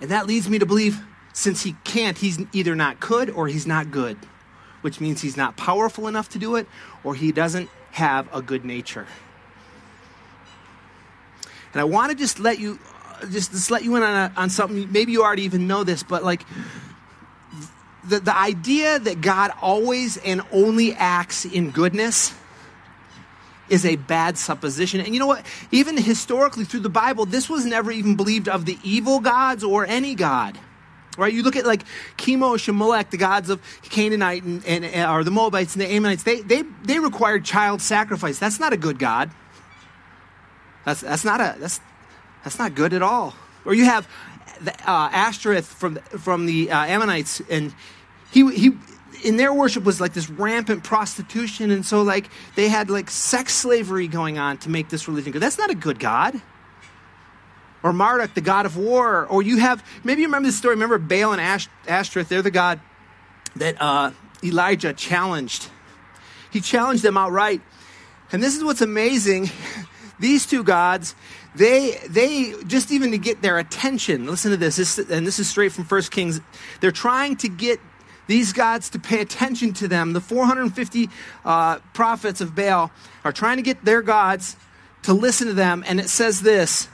And 0.00 0.10
that 0.10 0.26
leads 0.26 0.48
me 0.48 0.58
to 0.58 0.66
believe 0.66 1.00
since 1.32 1.62
he 1.62 1.76
can't, 1.84 2.18
he's 2.18 2.40
either 2.52 2.74
not 2.74 3.00
could 3.00 3.30
or 3.30 3.48
he's 3.48 3.66
not 3.66 3.90
good, 3.90 4.18
which 4.82 5.00
means 5.00 5.22
he's 5.22 5.36
not 5.36 5.56
powerful 5.56 6.08
enough 6.08 6.28
to 6.30 6.38
do 6.38 6.56
it 6.56 6.66
or 7.02 7.14
he 7.14 7.32
doesn't 7.32 7.70
have 7.92 8.28
a 8.34 8.42
good 8.42 8.64
nature. 8.64 9.06
And 11.74 11.80
I 11.80 11.84
want 11.84 12.10
to 12.10 12.16
just 12.16 12.38
let 12.38 12.58
you 12.58 12.78
just, 13.30 13.50
just 13.50 13.70
let 13.70 13.84
you 13.84 13.96
in 13.96 14.02
on, 14.02 14.30
a, 14.30 14.32
on 14.36 14.48
something. 14.48 14.90
Maybe 14.92 15.12
you 15.12 15.22
already 15.22 15.42
even 15.42 15.66
know 15.66 15.84
this, 15.84 16.02
but 16.02 16.24
like 16.24 16.44
the, 18.04 18.20
the 18.20 18.36
idea 18.36 18.98
that 18.98 19.20
God 19.20 19.50
always 19.60 20.16
and 20.18 20.42
only 20.52 20.94
acts 20.94 21.44
in 21.44 21.70
goodness 21.70 22.34
is 23.68 23.84
a 23.84 23.96
bad 23.96 24.36
supposition. 24.36 25.00
And 25.00 25.14
you 25.14 25.18
know 25.18 25.26
what? 25.26 25.44
Even 25.72 25.96
historically 25.96 26.64
through 26.64 26.80
the 26.80 26.90
Bible, 26.90 27.24
this 27.24 27.48
was 27.48 27.64
never 27.64 27.90
even 27.90 28.14
believed 28.14 28.48
of 28.48 28.66
the 28.66 28.78
evil 28.82 29.20
gods 29.20 29.64
or 29.64 29.86
any 29.86 30.14
god. 30.14 30.58
Right? 31.16 31.32
You 31.32 31.42
look 31.42 31.56
at 31.56 31.64
like 31.64 31.84
Chemosh 32.18 32.68
and 32.68 32.76
Molech, 32.76 33.10
the 33.10 33.16
gods 33.16 33.48
of 33.48 33.62
Canaanite 33.82 34.42
and, 34.42 34.64
and, 34.66 35.10
or 35.10 35.24
the 35.24 35.30
Moabites 35.30 35.74
and 35.74 35.82
the 35.82 35.86
Ammonites, 35.86 36.24
they, 36.24 36.40
they, 36.40 36.62
they 36.82 36.98
required 36.98 37.44
child 37.44 37.80
sacrifice. 37.80 38.38
That's 38.38 38.60
not 38.60 38.72
a 38.72 38.76
good 38.76 38.98
God. 38.98 39.30
That's, 40.84 41.00
that's, 41.00 41.24
not 41.24 41.40
a, 41.40 41.56
that's, 41.58 41.80
that's 42.42 42.58
not 42.58 42.74
good 42.74 42.92
at 42.92 43.02
all. 43.02 43.34
Or 43.64 43.74
you 43.74 43.84
have 43.84 44.08
the, 44.60 44.72
uh, 44.88 45.08
Ashtoreth 45.12 45.66
from, 45.66 45.96
from 45.96 46.46
the 46.46 46.70
uh, 46.70 46.84
Ammonites, 46.84 47.40
and 47.48 47.74
he, 48.30 48.54
he, 48.54 48.72
in 49.24 49.36
their 49.36 49.52
worship 49.52 49.84
was 49.84 50.00
like 50.00 50.12
this 50.12 50.28
rampant 50.28 50.84
prostitution 50.84 51.70
and 51.70 51.84
so 51.84 52.02
like 52.02 52.28
they 52.56 52.68
had 52.68 52.90
like 52.90 53.10
sex 53.10 53.54
slavery 53.54 54.06
going 54.06 54.38
on 54.38 54.58
to 54.58 54.70
make 54.70 54.90
this 54.90 55.08
religion 55.08 55.32
good. 55.32 55.42
That's 55.42 55.58
not 55.58 55.70
a 55.70 55.74
good 55.74 55.98
god. 55.98 56.40
Or 57.82 57.92
marduk 57.92 58.34
the 58.34 58.40
god 58.40 58.66
of 58.66 58.76
war. 58.76 59.26
Or 59.26 59.42
you 59.42 59.58
have 59.58 59.84
maybe 60.04 60.22
you 60.22 60.28
remember 60.28 60.48
the 60.48 60.52
story. 60.52 60.74
Remember 60.74 60.98
baal 60.98 61.32
and 61.32 61.40
Ash, 61.40 61.68
ashtoreth? 61.88 62.28
They're 62.28 62.42
the 62.42 62.50
god 62.50 62.80
that 63.56 63.80
uh, 63.80 64.10
elijah 64.42 64.92
challenged. 64.92 65.68
He 66.50 66.60
challenged 66.60 67.02
them 67.02 67.16
outright. 67.16 67.62
And 68.32 68.42
this 68.42 68.56
is 68.56 68.64
what's 68.64 68.80
amazing 68.80 69.50
these 70.18 70.46
two 70.46 70.62
gods 70.62 71.14
they 71.54 71.98
they 72.08 72.54
just 72.66 72.90
even 72.90 73.10
to 73.10 73.18
get 73.18 73.42
their 73.42 73.58
attention 73.58 74.26
listen 74.26 74.50
to 74.50 74.56
this, 74.56 74.76
this 74.76 74.98
and 74.98 75.26
this 75.26 75.38
is 75.38 75.48
straight 75.48 75.72
from 75.72 75.84
first 75.84 76.10
kings 76.10 76.40
they're 76.80 76.90
trying 76.90 77.36
to 77.36 77.48
get 77.48 77.80
these 78.26 78.52
gods 78.52 78.90
to 78.90 78.98
pay 78.98 79.20
attention 79.20 79.72
to 79.74 79.88
them. 79.88 80.12
The 80.12 80.20
450 80.20 81.08
uh, 81.44 81.78
prophets 81.92 82.40
of 82.40 82.54
Baal 82.54 82.90
are 83.24 83.32
trying 83.32 83.56
to 83.56 83.62
get 83.62 83.84
their 83.84 84.02
gods 84.02 84.56
to 85.02 85.12
listen 85.12 85.48
to 85.48 85.54
them. 85.54 85.84
And 85.86 86.00
it 86.00 86.08
says 86.08 86.40
this 86.40 86.88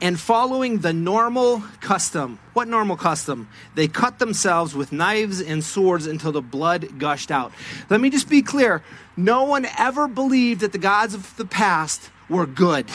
and 0.00 0.18
following 0.18 0.78
the 0.78 0.92
normal 0.92 1.62
custom. 1.80 2.38
What 2.54 2.68
normal 2.68 2.96
custom? 2.96 3.48
They 3.74 3.86
cut 3.86 4.18
themselves 4.18 4.74
with 4.74 4.92
knives 4.92 5.40
and 5.40 5.62
swords 5.62 6.06
until 6.06 6.32
the 6.32 6.42
blood 6.42 6.98
gushed 6.98 7.30
out. 7.30 7.52
Let 7.88 8.00
me 8.00 8.10
just 8.10 8.28
be 8.28 8.42
clear 8.42 8.82
no 9.16 9.44
one 9.44 9.66
ever 9.78 10.08
believed 10.08 10.62
that 10.62 10.72
the 10.72 10.78
gods 10.78 11.14
of 11.14 11.36
the 11.36 11.44
past 11.44 12.10
were 12.32 12.46
good. 12.46 12.86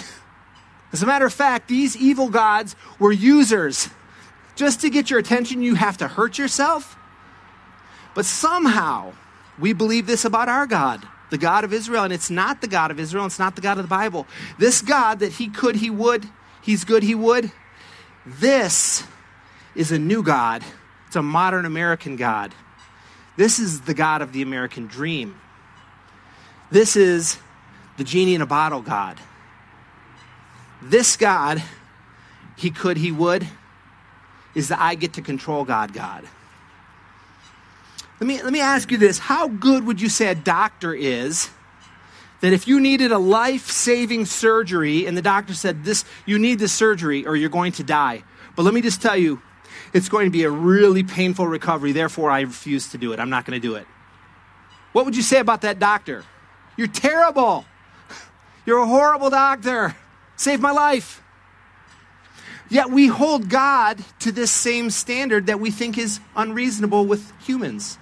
As 0.91 1.03
a 1.03 1.06
matter 1.06 1.25
of 1.25 1.34
fact, 1.34 1.67
these 1.67 1.96
evil 1.96 2.29
gods 2.29 2.75
were 3.00 3.12
users. 3.12 3.89
Just 4.56 4.82
to 4.82 4.89
get 4.89 5.10
your 5.10 5.20
attention, 5.20 5.62
you 5.62 5.75
have 5.75 5.98
to 5.98 6.08
hurt 6.08 6.38
yourself 6.38 6.98
but 8.17 8.25
somehow 8.25 9.13
we 9.60 9.74
believe 9.74 10.08
this 10.08 10.25
about 10.25 10.50
our 10.50 10.65
God, 10.65 11.08
the 11.29 11.38
God 11.38 11.63
of 11.63 11.72
Israel, 11.72 12.03
and 12.03 12.12
it's 12.12 12.32
not 12.32 12.62
the 12.62 12.67
God 12.67 12.89
of 12.89 13.00
Israel, 13.00 13.27
it's 13.27 13.38
not 13.38 13.56
the 13.56 13.62
God 13.62 13.77
of 13.77 13.84
the 13.84 13.88
Bible. 13.88 14.25
This 14.58 14.82
God 14.82 15.20
that 15.20 15.34
he 15.34 15.50
could, 15.50 15.75
he 15.75 15.91
would, 15.91 16.27
he's 16.63 16.84
good, 16.84 17.03
he 17.03 17.13
would, 17.13 17.51
this 18.25 19.03
is 19.75 19.91
a 19.91 20.00
new 20.00 20.24
God. 20.24 20.63
It's 21.06 21.15
a 21.15 21.22
modern 21.22 21.65
American 21.67 22.15
God. 22.15 22.56
This 23.36 23.60
is 23.60 23.82
the 23.82 23.94
God 23.94 24.24
of 24.24 24.34
the 24.34 24.41
American 24.41 24.88
dream. 24.88 25.39
This 26.72 26.96
is 26.96 27.38
the 27.98 28.03
genie 28.03 28.34
in 28.34 28.41
a 28.41 28.48
bottle 28.48 28.82
God. 28.82 29.20
This 30.81 31.17
God, 31.17 31.62
he 32.55 32.72
could, 32.72 32.98
he 32.98 33.12
would, 33.12 33.48
is 34.55 34.69
the 34.69 34.81
I 34.81 34.96
get 34.96 35.13
to 35.13 35.22
control 35.22 35.65
God 35.65 35.93
God. 35.93 36.27
Let 38.19 38.27
me, 38.27 38.41
let 38.41 38.51
me 38.51 38.62
ask 38.62 38.91
you 38.91 38.98
this 38.98 39.19
How 39.19 39.48
good 39.48 39.86
would 39.86 40.01
you 40.01 40.10
say 40.10 40.27
a 40.27 40.36
doctor 40.36 40.93
is 40.93 41.50
that 42.41 42.53
if 42.53 42.67
you 42.67 42.79
needed 42.79 43.12
a 43.12 43.17
life 43.17 43.69
saving 43.69 44.25
surgery 44.25 45.05
and 45.05 45.17
the 45.17 45.22
doctor 45.22 45.53
said, 45.53 45.84
this, 45.84 46.05
You 46.25 46.39
need 46.39 46.60
this 46.60 46.74
surgery 46.74 47.25
or 47.25 47.36
you're 47.36 47.50
going 47.50 47.72
to 47.74 47.84
die? 47.84 48.24
But 48.55 48.63
let 48.63 48.74
me 48.74 48.81
just 48.81 49.01
tell 49.01 49.17
you, 49.17 49.41
it's 49.93 50.10
going 50.10 50.25
to 50.25 50.31
be 50.31 50.43
a 50.43 50.50
really 50.50 51.03
painful 51.03 51.48
recovery, 51.48 51.91
therefore, 51.91 52.29
I 52.31 52.41
refuse 52.41 52.89
to 52.89 52.98
do 52.98 53.13
it. 53.13 53.19
I'm 53.19 53.29
not 53.29 53.46
going 53.46 53.60
to 53.60 53.65
do 53.65 53.75
it. 53.75 53.86
What 54.91 55.05
would 55.05 55.15
you 55.15 55.22
say 55.22 55.39
about 55.39 55.62
that 55.62 55.79
doctor? 55.79 56.25
You're 56.75 56.88
terrible. 56.88 57.65
You're 58.65 58.79
a 58.79 58.88
horrible 58.88 59.29
doctor. 59.29 59.96
Save 60.38 60.62
my 60.62 60.72
life. 60.72 61.22
Yet 62.70 62.89
we 62.89 63.08
hold 63.08 63.50
God 63.50 64.03
to 64.20 64.32
this 64.32 64.51
same 64.51 64.89
standard 64.89 65.48
that 65.48 65.60
we 65.60 65.72
think 65.72 65.98
is 65.98 66.20
unreasonable 66.36 67.06
with 67.06 67.32
humans. 67.41 67.98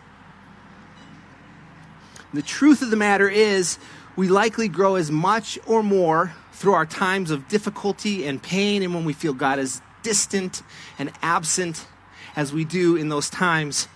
The 2.33 2.41
truth 2.41 2.81
of 2.81 2.89
the 2.89 2.97
matter 2.97 3.29
is, 3.29 3.79
we 4.15 4.27
likely 4.27 4.67
grow 4.67 4.95
as 4.95 5.11
much 5.11 5.59
or 5.65 5.83
more 5.83 6.33
through 6.51 6.73
our 6.73 6.85
times 6.85 7.31
of 7.31 7.47
difficulty 7.47 8.25
and 8.25 8.41
pain 8.41 8.81
and 8.81 8.93
when 8.93 9.05
we 9.05 9.13
feel 9.13 9.33
God 9.33 9.59
is 9.59 9.81
distant 10.03 10.61
and 10.97 11.11
absent 11.21 11.85
as 12.35 12.51
we 12.51 12.65
do 12.65 12.95
in 12.95 13.09
those 13.09 13.29
times 13.29 13.87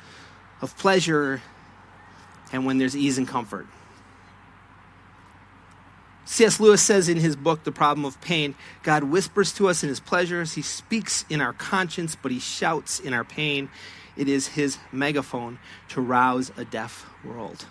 of 0.62 0.78
pleasure 0.78 1.42
and 2.52 2.66
when 2.66 2.78
there's 2.78 2.96
ease 2.96 3.18
and 3.18 3.28
comfort. 3.28 3.68
C.S. 6.30 6.60
Lewis 6.60 6.80
says 6.84 7.10
in 7.10 7.18
his 7.18 7.36
book, 7.36 7.64
The 7.64 7.72
Problem 7.72 8.06
of 8.06 8.22
Pain 8.22 8.54
God 8.84 9.06
whispers 9.06 9.52
to 9.54 9.68
us 9.68 9.82
in 9.82 9.90
his 9.90 10.00
pleasures, 10.00 10.54
he 10.54 10.62
speaks 10.62 11.26
in 11.28 11.42
our 11.42 11.54
conscience, 11.54 12.16
but 12.16 12.32
he 12.32 12.40
shouts 12.40 13.00
in 13.00 13.16
our 13.16 13.24
pain. 13.24 13.68
It 14.16 14.30
is 14.30 14.50
his 14.50 14.78
megaphone 14.92 15.58
to 15.90 16.02
rouse 16.02 16.52
a 16.56 16.64
deaf 16.64 17.10
world. 17.26 17.66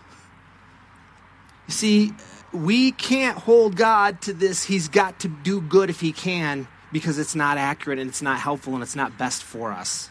You 1.68 1.72
see, 1.72 2.12
we 2.52 2.90
can't 2.90 3.38
hold 3.38 3.76
God 3.76 4.20
to 4.22 4.32
this, 4.32 4.64
he's 4.64 4.88
got 4.88 5.20
to 5.20 5.28
do 5.28 5.60
good 5.60 5.88
if 5.88 6.00
he 6.00 6.10
can, 6.10 6.66
because 6.90 7.20
it's 7.20 7.36
not 7.36 7.58
accurate 7.58 8.00
and 8.00 8.10
it's 8.10 8.22
not 8.22 8.40
helpful 8.40 8.74
and 8.74 8.82
it's 8.82 8.96
not 8.96 9.16
best 9.16 9.44
for 9.44 9.70
us. 9.70 10.10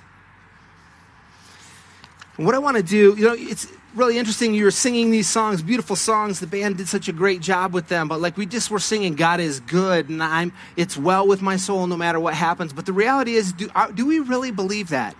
And 2.38 2.46
what 2.46 2.56
I 2.56 2.60
want 2.60 2.77
to 2.77 2.84
do, 2.84 3.13
you 3.18 3.25
know, 3.25 3.36
it's 3.38 3.68
really 3.98 4.18
interesting. 4.18 4.54
You 4.54 4.63
were 4.63 4.72
singing 4.72 5.12
these 5.12 5.27
songs, 5.27 5.62
beautiful 5.62 5.96
songs. 5.96 6.39
The 6.39 6.48
band 6.48 6.77
did 6.77 6.88
such 6.88 7.08
a 7.08 7.12
great 7.12 7.42
job 7.42 7.74
with 7.74 7.88
them. 7.88 8.08
But 8.08 8.22
like 8.22 8.38
we 8.38 8.46
just 8.46 8.70
were 8.70 8.80
singing, 8.80 9.16
God 9.16 9.39
is 9.39 9.60
good, 9.60 10.10
and 10.10 10.22
I'm, 10.22 10.54
it's 10.75 10.96
well 10.96 11.27
with 11.27 11.42
my 11.42 11.58
soul 11.58 11.88
no 11.88 11.98
matter 11.98 12.20
what 12.20 12.34
happens. 12.34 12.74
But 12.74 12.86
the 12.86 12.94
reality 12.94 13.34
is, 13.34 13.51
do, 13.54 13.70
uh, 13.75 13.88
do 13.88 14.06
we 14.06 14.20
really 14.20 14.51
believe 14.51 14.89
that? 14.89 15.16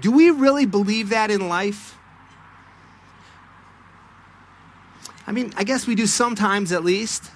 Do 0.00 0.10
we 0.10 0.30
really 0.30 0.66
believe 0.66 1.10
that 1.10 1.30
in 1.30 1.48
life? 1.48 1.96
I 5.26 5.32
mean, 5.32 5.52
I 5.56 5.64
guess 5.64 5.86
we 5.86 5.94
do 5.94 6.06
sometimes 6.06 6.72
at 6.72 6.82
least. 6.82 7.30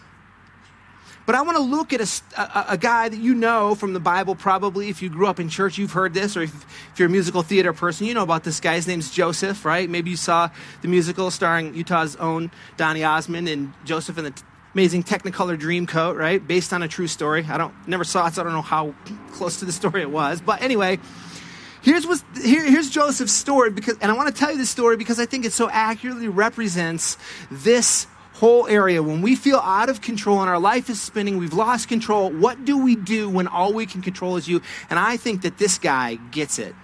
But 1.26 1.34
I 1.34 1.42
want 1.42 1.56
to 1.56 1.62
look 1.62 1.92
at 1.92 2.00
a, 2.00 2.40
a, 2.40 2.66
a, 2.70 2.78
guy 2.78 3.08
that 3.08 3.16
you 3.16 3.34
know 3.34 3.74
from 3.74 3.94
the 3.94 4.00
Bible, 4.00 4.34
probably. 4.34 4.90
If 4.90 5.00
you 5.00 5.08
grew 5.08 5.26
up 5.26 5.40
in 5.40 5.48
church, 5.48 5.78
you've 5.78 5.92
heard 5.92 6.12
this, 6.12 6.36
or 6.36 6.42
if, 6.42 6.54
if, 6.54 6.98
you're 6.98 7.08
a 7.08 7.10
musical 7.10 7.42
theater 7.42 7.72
person, 7.72 8.06
you 8.06 8.14
know 8.14 8.22
about 8.22 8.44
this 8.44 8.60
guy. 8.60 8.74
His 8.74 8.86
name's 8.86 9.10
Joseph, 9.10 9.64
right? 9.64 9.88
Maybe 9.88 10.10
you 10.10 10.16
saw 10.16 10.50
the 10.82 10.88
musical 10.88 11.30
starring 11.30 11.74
Utah's 11.74 12.16
own 12.16 12.50
Donny 12.76 13.04
Osmond 13.04 13.48
and 13.48 13.72
Joseph 13.84 14.18
in 14.18 14.24
the 14.24 14.30
t- 14.32 14.42
amazing 14.74 15.02
Technicolor 15.02 15.58
Dreamcoat, 15.58 16.18
right? 16.18 16.46
Based 16.46 16.72
on 16.72 16.82
a 16.82 16.88
true 16.88 17.06
story. 17.06 17.46
I 17.48 17.56
don't 17.56 17.74
never 17.88 18.04
saw 18.04 18.26
it, 18.26 18.34
so 18.34 18.42
I 18.42 18.44
don't 18.44 18.52
know 18.52 18.62
how 18.62 18.94
close 19.32 19.60
to 19.60 19.64
the 19.64 19.72
story 19.72 20.02
it 20.02 20.10
was. 20.10 20.40
But 20.42 20.62
anyway, 20.62 20.98
Here's, 21.84 22.06
what, 22.06 22.24
here, 22.42 22.64
here's 22.64 22.88
Joseph's 22.88 23.34
story, 23.34 23.70
because, 23.70 23.98
and 24.00 24.10
I 24.10 24.14
want 24.14 24.34
to 24.34 24.40
tell 24.40 24.50
you 24.50 24.56
this 24.56 24.70
story 24.70 24.96
because 24.96 25.20
I 25.20 25.26
think 25.26 25.44
it 25.44 25.52
so 25.52 25.68
accurately 25.68 26.28
represents 26.28 27.18
this 27.50 28.06
whole 28.44 28.66
area. 28.68 29.02
When 29.02 29.22
we 29.22 29.36
feel 29.36 29.56
out 29.56 29.88
of 29.88 30.02
control 30.02 30.42
and 30.42 30.50
our 30.50 30.58
life 30.58 30.90
is 30.90 31.00
spinning, 31.00 31.38
we've 31.38 31.54
lost 31.54 31.88
control, 31.88 32.30
what 32.30 32.66
do 32.66 32.76
we 32.76 32.94
do 32.94 33.30
when 33.30 33.48
all 33.48 33.72
we 33.72 33.86
can 33.86 34.02
control 34.02 34.36
is 34.36 34.46
you? 34.46 34.60
And 34.90 34.98
I 34.98 35.16
think 35.16 35.40
that 35.42 35.56
this 35.56 35.78
guy 35.78 36.16
gets 36.30 36.58
it. 36.58 36.74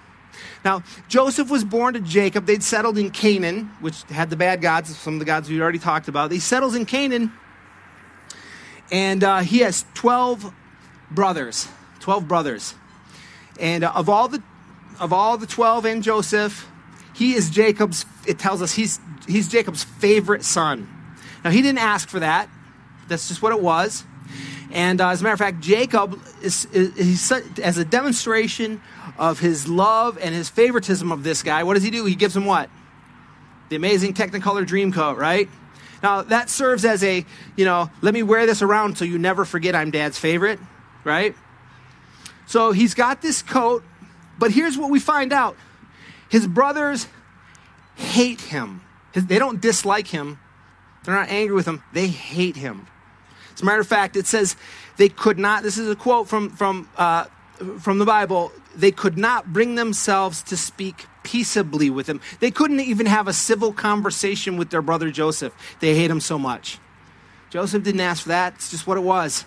Now, 0.65 0.83
Joseph 1.09 1.51
was 1.51 1.63
born 1.63 1.93
to 1.95 2.01
Jacob. 2.01 2.47
They'd 2.47 2.63
settled 2.63 2.97
in 2.97 3.11
Canaan, 3.11 3.71
which 3.81 4.05
had 4.05 4.31
the 4.31 4.37
bad 4.37 4.63
gods, 4.63 4.97
some 4.97 5.13
of 5.15 5.19
the 5.19 5.27
gods 5.27 5.51
we 5.51 5.61
already 5.61 5.79
talked 5.79 6.09
about. 6.09 6.33
He 6.33 6.39
settles 6.39 6.75
in 6.75 6.87
Canaan, 6.87 7.31
and 8.91 9.23
uh, 9.23 9.41
he 9.41 9.59
has 9.59 9.85
12 9.93 10.55
brothers. 11.11 11.69
12 11.99 12.27
brothers. 12.27 12.75
And 13.59 13.85
uh, 13.85 13.93
of 13.95 14.09
all 14.09 14.29
the 14.29 14.43
of 14.99 15.13
all 15.13 15.37
the 15.37 15.47
12 15.47 15.85
and 15.85 16.03
Joseph, 16.03 16.71
he 17.15 17.35
is 17.35 17.51
Jacob's, 17.51 18.07
it 18.27 18.39
tells 18.39 18.61
us 18.61 18.73
he's, 18.73 19.01
he's 19.27 19.49
Jacob's 19.49 19.83
favorite 19.83 20.45
son. 20.45 21.00
Now, 21.45 21.51
he 21.51 21.63
didn't 21.63 21.79
ask 21.79 22.09
for 22.09 22.21
that. 22.21 22.49
That's 23.09 23.29
just 23.29 23.43
what 23.43 23.53
it 23.53 23.61
was. 23.61 24.05
And 24.73 25.01
uh, 25.01 25.09
as 25.09 25.21
a 25.21 25.25
matter 25.25 25.33
of 25.33 25.39
fact, 25.39 25.61
Jacob 25.61 26.21
is, 26.43 26.67
is, 26.67 27.33
as 27.61 27.79
a 27.79 27.85
demonstration 27.85 28.81
of 29.19 29.41
his 29.41 29.69
love 29.69 30.17
and 30.21 30.35
his 30.35 30.49
favoritism 30.49 31.11
of 31.11 31.25
this 31.25 31.43
guy. 31.43 31.65
What 31.65 31.75
does 31.75 31.83
he 31.83 31.91
do? 31.91 32.05
He 32.05 32.15
gives 32.15 32.37
him 32.37 32.45
what? 32.45 32.71
The 33.69 33.77
amazing 33.77 34.15
Technicolor 34.15 34.65
dream 34.65 34.93
coat, 34.93 35.19
right? 35.19 35.49
Now 36.03 36.23
that 36.23 36.49
serves 36.49 36.85
as 36.85 37.03
a, 37.03 37.27
you 37.57 37.65
know, 37.65 37.91
let 38.01 38.15
me 38.15 38.23
wear 38.23 38.47
this 38.47 38.63
around 38.63 38.97
so 38.97 39.05
you 39.05 39.19
never 39.19 39.45
forget 39.45 39.75
I'm 39.75 39.91
dad's 39.91 40.19
favorite, 40.19 40.61
right? 41.05 41.35
So 42.47 42.73
he's 42.73 42.95
got 42.95 43.23
this 43.23 43.43
coat 43.43 43.83
but 44.41 44.51
here's 44.51 44.79
what 44.79 44.91
we 44.91 44.99
find 44.99 45.33
out 45.33 45.57
His 46.31 46.47
brothers 46.49 47.07
hate 47.95 48.41
him. 48.41 48.81
They 49.13 49.39
don't 49.39 49.61
dislike 49.61 50.07
him, 50.07 50.39
they're 51.05 51.15
not 51.15 51.29
angry 51.29 51.55
with 51.55 51.67
him, 51.67 51.83
they 51.93 52.09
hate 52.09 52.57
him. 52.57 52.87
As 53.55 53.63
a 53.63 53.65
matter 53.65 53.81
of 53.81 53.87
fact, 53.87 54.17
it 54.17 54.27
says 54.27 54.57
they 54.97 55.09
could 55.09 55.39
not, 55.39 55.63
this 55.63 55.79
is 55.79 55.89
a 55.89 55.97
quote 55.97 56.29
from, 56.29 56.51
from, 56.51 56.89
uh, 56.97 57.25
from 57.79 57.99
the 57.99 58.05
Bible, 58.05 58.53
they 58.75 58.91
could 58.91 59.19
not 59.19 59.53
bring 59.53 59.75
themselves 59.75 60.43
to 60.45 60.57
speak 60.57 61.07
peaceably 61.23 61.91
with 61.91 62.07
him. 62.07 62.21
They 62.41 62.51
couldn't 62.51 62.81
even 62.81 63.07
have 63.07 63.29
a 63.29 63.33
civil 63.33 63.73
conversation 63.73 64.57
with 64.57 64.71
their 64.71 64.83
brother 64.83 65.11
Joseph. 65.11 65.55
They 65.81 65.95
hate 65.95 66.11
him 66.11 66.21
so 66.21 66.39
much. 66.39 66.79
Joseph 67.51 67.83
didn't 67.83 68.01
ask 68.01 68.23
for 68.23 68.29
that, 68.29 68.55
it's 68.55 68.71
just 68.71 68.87
what 68.87 68.97
it 68.97 69.03
was. 69.03 69.45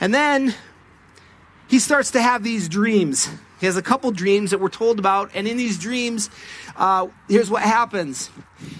And 0.00 0.12
then 0.12 0.54
he 1.68 1.78
starts 1.78 2.10
to 2.12 2.22
have 2.22 2.42
these 2.42 2.68
dreams. 2.68 3.28
He 3.62 3.66
has 3.66 3.76
a 3.76 3.82
couple 3.82 4.10
dreams 4.10 4.50
that 4.50 4.58
we're 4.58 4.70
told 4.70 4.98
about, 4.98 5.30
and 5.34 5.46
in 5.46 5.56
these 5.56 5.78
dreams, 5.78 6.30
uh, 6.74 7.06
here's 7.28 7.48
what 7.48 7.62
happens. 7.62 8.28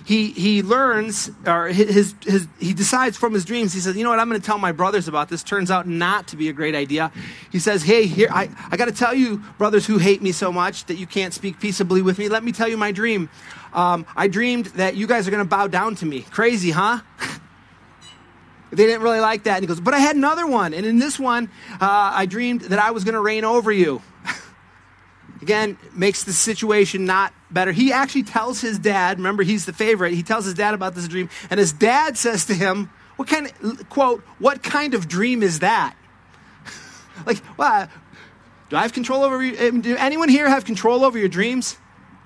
He 0.05 0.33
he 0.33 0.61
learns, 0.61 1.31
or 1.47 1.69
his, 1.69 2.17
his 2.25 2.49
he 2.59 2.75
decides 2.75 3.17
from 3.17 3.33
his 3.33 3.45
dreams. 3.45 3.73
He 3.73 3.79
says, 3.79 3.97
"You 3.97 4.03
know 4.03 4.11
what? 4.11 4.19
I'm 4.19 4.29
going 4.29 4.41
to 4.41 4.45
tell 4.45 4.59
my 4.59 4.73
brothers 4.73 5.07
about 5.07 5.29
this." 5.29 5.45
Turns 5.45 5.71
out 5.71 5.87
not 5.87 6.27
to 6.29 6.37
be 6.37 6.49
a 6.49 6.53
great 6.53 6.75
idea. 6.75 7.12
He 7.53 7.61
says, 7.61 7.85
"Hey, 7.85 8.07
here 8.07 8.27
I 8.33 8.51
I 8.73 8.77
got 8.77 8.87
to 8.87 8.93
tell 8.93 9.15
you, 9.15 9.45
brothers 9.57 9.87
who 9.87 9.99
hate 9.99 10.21
me 10.21 10.33
so 10.33 10.51
much 10.51 10.87
that 10.87 10.97
you 10.97 11.07
can't 11.07 11.33
speak 11.33 11.61
peaceably 11.61 12.03
with 12.03 12.19
me. 12.19 12.29
Let 12.29 12.43
me 12.43 12.51
tell 12.51 12.67
you 12.67 12.77
my 12.77 12.91
dream. 12.91 13.31
Um, 13.73 14.05
I 14.17 14.27
dreamed 14.27 14.67
that 14.75 14.97
you 14.97 15.07
guys 15.07 15.29
are 15.29 15.31
going 15.31 15.45
to 15.45 15.49
bow 15.49 15.69
down 15.69 15.95
to 15.97 16.07
me. 16.07 16.23
Crazy, 16.23 16.73
huh?" 16.73 17.03
They 18.73 18.87
didn't 18.87 19.03
really 19.03 19.21
like 19.21 19.43
that. 19.43 19.57
And 19.57 19.62
he 19.62 19.67
goes, 19.67 19.81
But 19.81 19.93
I 19.93 19.99
had 19.99 20.17
another 20.17 20.47
one. 20.47 20.73
And 20.73 20.87
in 20.87 20.99
this 20.99 21.21
one, 21.21 21.51
uh, 21.73 21.79
I 22.15 22.25
dreamed 22.25 22.62
that 22.62 22.79
I 22.79 22.93
was 22.93 23.05
going 23.05 23.12
to 23.12 23.21
reign 23.21 23.45
over 23.45 23.71
you. 23.71 24.01
Again, 25.43 25.77
makes 25.93 26.23
the 26.23 26.33
situation 26.33 27.05
not 27.05 27.35
better. 27.51 27.73
He 27.73 27.93
actually 27.93 28.23
tells 28.23 28.61
his 28.61 28.79
dad, 28.79 29.19
remember, 29.19 29.43
he's 29.43 29.67
the 29.67 29.73
favorite. 29.73 30.15
He 30.15 30.23
tells 30.23 30.45
his 30.45 30.55
dad 30.55 30.73
about 30.73 30.95
this 30.95 31.09
dream. 31.09 31.29
And 31.51 31.59
his 31.59 31.73
dad 31.73 32.17
says 32.17 32.47
to 32.47 32.55
him, 32.55 32.91
What 33.17 33.27
kind 33.27 33.53
of, 33.63 33.89
quote, 33.89 34.23
what 34.39 34.63
kind 34.63 34.95
of 34.95 35.09
dream 35.09 35.43
is 35.43 35.59
that? 35.59 35.97
like, 37.27 37.43
well, 37.57 37.89
do 38.71 38.77
I 38.77 38.83
have 38.83 38.93
control 38.93 39.25
over 39.25 39.43
you? 39.43 39.69
Um, 39.69 39.81
do 39.81 39.97
anyone 39.97 40.29
here 40.29 40.49
have 40.49 40.65
control 40.65 41.05
over 41.05 41.19
your 41.19 41.29
dreams? 41.29 41.77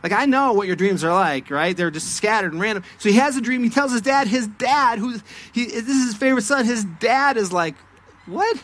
Like, 0.02 0.12
I 0.12 0.26
know 0.26 0.52
what 0.52 0.66
your 0.66 0.76
dreams 0.76 1.02
are 1.02 1.12
like, 1.12 1.50
right? 1.50 1.74
They're 1.74 1.90
just 1.90 2.14
scattered 2.16 2.52
and 2.52 2.60
random. 2.60 2.84
So 2.98 3.08
he 3.08 3.16
has 3.16 3.36
a 3.36 3.40
dream. 3.40 3.64
He 3.64 3.70
tells 3.70 3.92
his 3.92 4.02
dad, 4.02 4.28
his 4.28 4.46
dad, 4.46 4.98
who 4.98 5.18
he, 5.52 5.64
this 5.64 5.88
is 5.88 6.04
his 6.04 6.14
favorite 6.16 6.42
son, 6.42 6.66
his 6.66 6.84
dad 6.84 7.38
is 7.38 7.50
like, 7.50 7.76
What? 8.26 8.62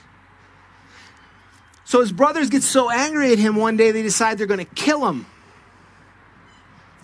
So 1.92 2.00
his 2.00 2.10
brothers 2.10 2.48
get 2.48 2.62
so 2.62 2.88
angry 2.88 3.32
at 3.32 3.38
him 3.38 3.54
one 3.54 3.76
day, 3.76 3.90
they 3.90 4.00
decide 4.00 4.38
they're 4.38 4.46
going 4.46 4.64
to 4.64 4.74
kill 4.74 5.06
him. 5.06 5.26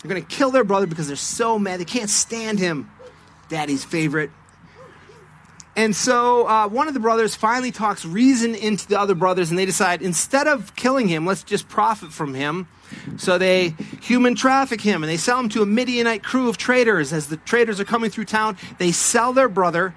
They're 0.01 0.09
going 0.09 0.25
to 0.25 0.27
kill 0.27 0.49
their 0.49 0.63
brother 0.63 0.87
because 0.87 1.05
they're 1.05 1.15
so 1.15 1.59
mad. 1.59 1.79
They 1.79 1.85
can't 1.85 2.09
stand 2.09 2.57
him, 2.57 2.89
daddy's 3.49 3.83
favorite. 3.83 4.31
And 5.75 5.95
so 5.95 6.47
uh, 6.47 6.67
one 6.69 6.87
of 6.87 6.95
the 6.95 6.99
brothers 6.99 7.35
finally 7.35 7.69
talks 7.69 8.03
reason 8.03 8.55
into 8.55 8.87
the 8.87 8.99
other 8.99 9.13
brothers, 9.13 9.51
and 9.51 9.59
they 9.59 9.67
decide 9.67 10.01
instead 10.01 10.47
of 10.47 10.75
killing 10.75 11.07
him, 11.07 11.23
let's 11.23 11.43
just 11.43 11.69
profit 11.69 12.11
from 12.11 12.33
him. 12.33 12.67
So 13.17 13.37
they 13.37 13.75
human 14.01 14.33
traffic 14.33 14.81
him 14.81 15.03
and 15.03 15.11
they 15.11 15.17
sell 15.17 15.39
him 15.39 15.49
to 15.49 15.61
a 15.61 15.67
Midianite 15.67 16.23
crew 16.23 16.49
of 16.49 16.57
traders. 16.57 17.13
As 17.13 17.27
the 17.27 17.37
traders 17.37 17.79
are 17.79 17.85
coming 17.85 18.09
through 18.09 18.25
town, 18.25 18.57
they 18.79 18.91
sell 18.91 19.33
their 19.33 19.49
brother 19.49 19.93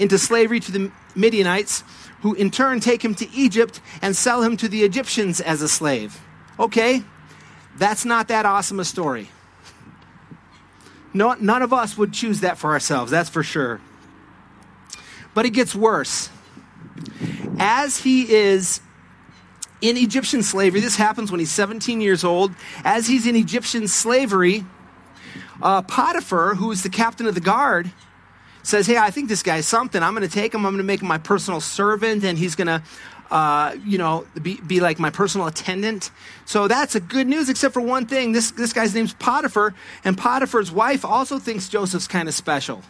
into 0.00 0.18
slavery 0.18 0.58
to 0.60 0.72
the 0.72 0.90
Midianites, 1.14 1.84
who 2.26 2.34
in 2.34 2.50
turn 2.50 2.80
take 2.80 3.04
him 3.04 3.14
to 3.14 3.30
Egypt 3.30 3.80
and 4.02 4.16
sell 4.16 4.42
him 4.42 4.56
to 4.56 4.68
the 4.68 4.82
Egyptians 4.82 5.40
as 5.40 5.62
a 5.62 5.68
slave. 5.68 6.20
Okay, 6.58 7.04
that's 7.78 8.04
not 8.04 8.26
that 8.26 8.44
awesome 8.44 8.80
a 8.80 8.84
story. 8.84 9.28
No, 11.14 11.34
none 11.34 11.62
of 11.62 11.72
us 11.72 11.96
would 11.96 12.12
choose 12.12 12.40
that 12.40 12.58
for 12.58 12.72
ourselves, 12.72 13.12
that's 13.12 13.30
for 13.30 13.44
sure. 13.44 13.80
But 15.34 15.46
it 15.46 15.50
gets 15.50 15.72
worse. 15.72 16.28
As 17.60 17.98
he 17.98 18.28
is 18.34 18.80
in 19.80 19.96
Egyptian 19.96 20.42
slavery, 20.42 20.80
this 20.80 20.96
happens 20.96 21.30
when 21.30 21.38
he's 21.38 21.52
17 21.52 22.00
years 22.00 22.24
old. 22.24 22.50
As 22.82 23.06
he's 23.06 23.28
in 23.28 23.36
Egyptian 23.36 23.86
slavery, 23.86 24.66
uh, 25.62 25.82
Potiphar, 25.82 26.56
who 26.56 26.72
is 26.72 26.82
the 26.82 26.90
captain 26.90 27.26
of 27.28 27.36
the 27.36 27.40
guard, 27.40 27.92
says, 28.66 28.86
Hey, 28.86 28.96
I 28.96 29.10
think 29.10 29.28
this 29.28 29.42
guy's 29.42 29.66
something. 29.66 30.02
I'm 30.02 30.14
going 30.14 30.28
to 30.28 30.34
take 30.34 30.54
him, 30.54 30.66
I'm 30.66 30.72
going 30.72 30.78
to 30.78 30.84
make 30.84 31.00
him 31.00 31.08
my 31.08 31.18
personal 31.18 31.60
servant, 31.60 32.24
and 32.24 32.38
he's 32.38 32.54
going 32.54 32.68
to. 32.68 32.82
Uh, 33.28 33.74
you 33.84 33.98
know, 33.98 34.24
be, 34.40 34.60
be 34.60 34.78
like 34.78 35.00
my 35.00 35.10
personal 35.10 35.48
attendant. 35.48 36.12
So 36.44 36.68
that's 36.68 36.94
a 36.94 37.00
good 37.00 37.26
news, 37.26 37.48
except 37.48 37.74
for 37.74 37.80
one 37.80 38.06
thing. 38.06 38.30
This, 38.30 38.52
this 38.52 38.72
guy's 38.72 38.94
name's 38.94 39.14
Potiphar, 39.14 39.74
and 40.04 40.16
Potiphar's 40.16 40.70
wife 40.70 41.04
also 41.04 41.40
thinks 41.40 41.68
Joseph's 41.68 42.06
kind 42.06 42.28
of 42.28 42.34
special. 42.34 42.82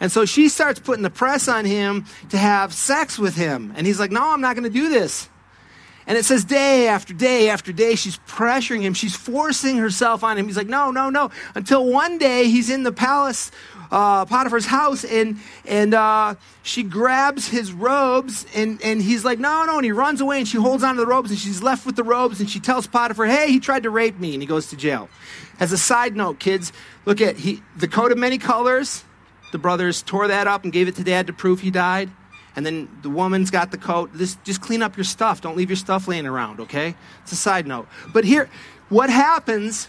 And 0.00 0.10
so 0.10 0.24
she 0.24 0.48
starts 0.48 0.80
putting 0.80 1.04
the 1.04 1.10
press 1.10 1.46
on 1.46 1.64
him 1.64 2.06
to 2.30 2.38
have 2.38 2.74
sex 2.74 3.20
with 3.20 3.36
him. 3.36 3.72
And 3.76 3.86
he's 3.86 4.00
like, 4.00 4.10
No, 4.10 4.32
I'm 4.32 4.40
not 4.40 4.56
going 4.56 4.64
to 4.64 4.68
do 4.68 4.88
this. 4.88 5.28
And 6.06 6.18
it 6.18 6.24
says 6.24 6.44
day 6.44 6.88
after 6.88 7.14
day 7.14 7.48
after 7.48 7.72
day, 7.72 7.94
she's 7.94 8.18
pressuring 8.20 8.82
him. 8.82 8.94
She's 8.94 9.14
forcing 9.14 9.76
herself 9.76 10.24
on 10.24 10.36
him. 10.36 10.46
He's 10.46 10.56
like, 10.56 10.66
no, 10.66 10.90
no, 10.90 11.10
no. 11.10 11.30
Until 11.54 11.86
one 11.86 12.18
day 12.18 12.48
he's 12.48 12.70
in 12.70 12.82
the 12.82 12.92
palace, 12.92 13.52
uh, 13.92 14.24
Potiphar's 14.24 14.66
house, 14.66 15.04
and, 15.04 15.38
and 15.64 15.94
uh, 15.94 16.34
she 16.64 16.82
grabs 16.82 17.46
his 17.46 17.72
robes, 17.72 18.44
and, 18.56 18.82
and 18.82 19.00
he's 19.00 19.24
like, 19.24 19.38
no, 19.38 19.64
no. 19.64 19.76
And 19.76 19.84
he 19.84 19.92
runs 19.92 20.20
away, 20.20 20.38
and 20.38 20.48
she 20.48 20.58
holds 20.58 20.82
onto 20.82 21.00
the 21.00 21.06
robes, 21.06 21.30
and 21.30 21.38
she's 21.38 21.62
left 21.62 21.86
with 21.86 21.94
the 21.94 22.02
robes, 22.02 22.40
and 22.40 22.50
she 22.50 22.58
tells 22.58 22.88
Potiphar, 22.88 23.26
hey, 23.26 23.52
he 23.52 23.60
tried 23.60 23.84
to 23.84 23.90
rape 23.90 24.18
me, 24.18 24.32
and 24.32 24.42
he 24.42 24.46
goes 24.48 24.66
to 24.68 24.76
jail. 24.76 25.08
As 25.60 25.70
a 25.70 25.78
side 25.78 26.16
note, 26.16 26.40
kids, 26.40 26.72
look 27.04 27.20
at 27.20 27.36
he, 27.36 27.62
the 27.76 27.86
coat 27.86 28.10
of 28.10 28.18
many 28.18 28.38
colors 28.38 29.04
the 29.52 29.58
brothers 29.58 30.02
tore 30.02 30.28
that 30.28 30.48
up 30.48 30.64
and 30.64 30.72
gave 30.72 30.88
it 30.88 30.96
to 30.96 31.04
dad 31.04 31.28
to 31.28 31.32
prove 31.32 31.60
he 31.60 31.70
died. 31.70 32.10
And 32.56 32.66
then 32.66 32.88
the 33.02 33.10
woman's 33.10 33.50
got 33.50 33.70
the 33.70 33.78
coat. 33.78 34.10
This, 34.12 34.36
just 34.44 34.60
clean 34.60 34.82
up 34.82 34.96
your 34.96 35.04
stuff. 35.04 35.40
Don't 35.40 35.56
leave 35.56 35.70
your 35.70 35.76
stuff 35.76 36.08
laying 36.08 36.26
around, 36.26 36.60
okay? 36.60 36.96
It's 37.22 37.32
a 37.32 37.36
side 37.36 37.66
note. 37.66 37.86
But 38.12 38.24
here, 38.24 38.50
what 38.88 39.08
happens, 39.08 39.88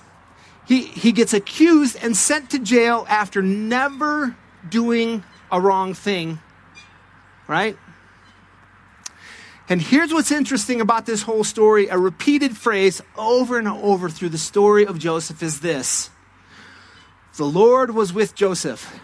he, 0.67 0.83
he 0.83 1.11
gets 1.11 1.33
accused 1.33 1.97
and 2.01 2.15
sent 2.15 2.51
to 2.51 2.59
jail 2.59 3.05
after 3.09 3.41
never 3.41 4.35
doing 4.67 5.23
a 5.51 5.59
wrong 5.59 5.93
thing, 5.93 6.39
right? 7.47 7.77
And 9.69 9.81
here's 9.81 10.13
what's 10.13 10.31
interesting 10.31 10.81
about 10.81 11.05
this 11.05 11.23
whole 11.23 11.43
story 11.43 11.87
a 11.87 11.97
repeated 11.97 12.55
phrase 12.57 13.01
over 13.17 13.57
and 13.57 13.67
over 13.67 14.09
through 14.09 14.29
the 14.29 14.37
story 14.37 14.85
of 14.85 14.99
Joseph 14.99 15.41
is 15.41 15.59
this 15.61 16.09
The 17.37 17.45
Lord 17.45 17.93
was 17.93 18.13
with 18.13 18.35
Joseph 18.35 18.99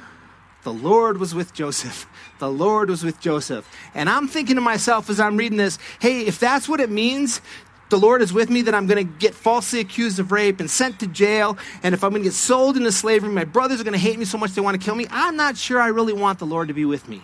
the 0.64 0.74
Lord 0.74 1.18
was 1.18 1.34
with 1.34 1.54
Joseph. 1.54 2.06
The 2.40 2.50
Lord 2.50 2.90
was 2.90 3.04
with 3.04 3.20
Joseph. 3.20 3.70
And 3.94 4.10
I'm 4.10 4.28
thinking 4.28 4.56
to 4.56 4.62
myself 4.62 5.10
as 5.10 5.20
I'm 5.20 5.38
reading 5.38 5.58
this, 5.58 5.80
hey, 6.00 6.22
if 6.22 6.40
that's 6.40 6.68
what 6.68 6.80
it 6.80 6.90
means, 6.90 7.42
the 7.90 7.98
Lord 7.98 8.22
is 8.22 8.32
with 8.32 8.50
me, 8.50 8.62
that 8.64 8.76
I'm 8.76 8.88
going 8.88 9.06
to 9.06 9.14
get 9.20 9.34
falsely 9.34 9.80
accused 9.80 10.20
of 10.20 10.32
rape 10.32 10.60
and 10.60 10.70
sent 10.70 11.00
to 11.00 11.08
jail. 11.08 11.58
And 11.84 11.94
if 11.94 12.04
I'm 12.04 12.12
going 12.12 12.22
to 12.22 12.30
get 12.30 12.34
sold 12.34 12.78
into 12.78 12.92
slavery, 12.92 13.30
my 13.30 13.46
brothers 13.46 13.82
are 13.82 13.84
going 13.84 13.94
to 13.94 14.00
hate 14.00 14.20
me 14.20 14.26
so 14.26 14.38
much 14.38 14.52
they 14.52 14.62
want 14.62 14.80
to 14.80 14.84
kill 14.84 14.96
me. 14.96 15.08
I'm 15.10 15.36
not 15.36 15.58
sure 15.58 15.82
I 15.82 15.88
really 15.88 16.14
want 16.14 16.40
the 16.40 16.46
Lord 16.46 16.68
to 16.68 16.74
be 16.74 16.86
with 16.86 17.10
me. 17.10 17.22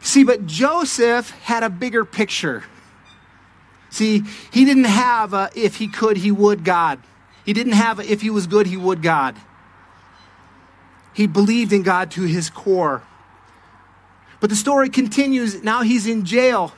See, 0.00 0.24
but 0.24 0.46
Joseph 0.46 1.30
had 1.30 1.62
a 1.62 1.70
bigger 1.70 2.04
picture. 2.04 2.64
See, 3.90 4.22
he 4.52 4.64
didn't 4.64 4.84
have 4.84 5.32
a 5.32 5.50
if 5.54 5.76
he 5.76 5.88
could, 5.88 6.18
he 6.18 6.30
would 6.30 6.64
God. 6.64 7.00
He 7.44 7.52
didn't 7.52 7.72
have 7.72 7.98
a 7.98 8.12
if 8.12 8.20
he 8.20 8.30
was 8.30 8.46
good, 8.46 8.66
he 8.66 8.76
would 8.76 9.02
God. 9.02 9.36
He 11.12 11.26
believed 11.26 11.72
in 11.72 11.82
God 11.82 12.10
to 12.12 12.22
his 12.22 12.50
core. 12.50 13.02
But 14.38 14.50
the 14.50 14.56
story 14.56 14.90
continues. 14.90 15.62
Now 15.62 15.82
he's 15.82 16.06
in 16.06 16.24
jail. 16.24 16.72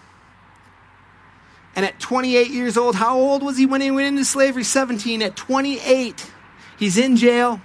And 1.78 1.86
at 1.86 2.00
28 2.00 2.50
years 2.50 2.76
old, 2.76 2.96
how 2.96 3.16
old 3.16 3.44
was 3.44 3.56
he 3.56 3.64
when 3.64 3.80
he 3.80 3.92
went 3.92 4.08
into 4.08 4.24
slavery? 4.24 4.64
17. 4.64 5.22
At 5.22 5.36
28, 5.36 6.28
he's 6.76 6.98
in 6.98 7.14
jail. 7.14 7.60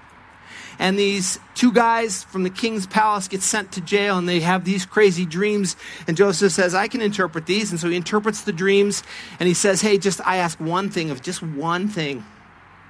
And 0.78 1.00
these 1.00 1.40
two 1.56 1.72
guys 1.72 2.24
from 2.24 2.44
the 2.44 2.52
king's 2.52 2.86
palace 2.86 3.28
get 3.28 3.42
sent 3.42 3.72
to 3.72 3.82
jail 3.82 4.20
and 4.20 4.30
they 4.30 4.42
have 4.42 4.66
these 4.66 4.86
crazy 4.86 5.26
dreams. 5.26 5.76
And 6.08 6.16
Joseph 6.16 6.52
says, 6.52 6.76
I 6.76 6.88
can 6.90 7.02
interpret 7.02 7.48
these. 7.48 7.72
And 7.72 7.80
so 7.80 7.90
he 7.90 7.96
interprets 7.96 8.44
the 8.44 8.54
dreams 8.54 9.02
and 9.40 9.48
he 9.48 9.56
says, 9.56 9.82
Hey, 9.82 9.98
just 9.98 10.22
I 10.28 10.36
ask 10.36 10.60
one 10.60 10.92
thing 10.92 11.10
of 11.10 11.24
just 11.24 11.42
one 11.42 11.88
thing. 11.88 12.24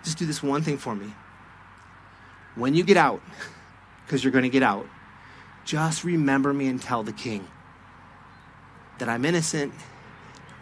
Just 0.03 0.17
do 0.17 0.25
this 0.25 0.43
one 0.43 0.61
thing 0.61 0.77
for 0.77 0.93
me. 0.93 1.13
When 2.55 2.73
you 2.73 2.83
get 2.83 2.97
out, 2.97 3.21
because 4.05 4.25
you're 4.25 4.33
going 4.33 4.43
to 4.43 4.49
get 4.49 4.63
out. 4.63 4.87
Just 5.63 6.03
remember 6.03 6.51
me 6.51 6.67
and 6.67 6.81
tell 6.81 7.01
the 7.01 7.13
king 7.13 7.47
that 8.99 9.07
I'm 9.07 9.23
innocent, 9.23 9.73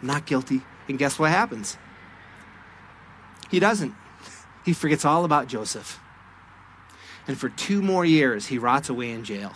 not 0.02 0.26
guilty. 0.26 0.62
And 0.88 0.98
guess 0.98 1.18
what 1.18 1.30
happens? 1.30 1.78
He 3.50 3.60
doesn't. 3.60 3.94
He 4.64 4.72
forgets 4.72 5.04
all 5.04 5.24
about 5.24 5.46
Joseph. 5.46 6.00
And 7.26 7.38
for 7.38 7.48
two 7.48 7.82
more 7.82 8.04
years, 8.04 8.46
he 8.46 8.58
rots 8.58 8.88
away 8.88 9.10
in 9.10 9.24
jail 9.24 9.52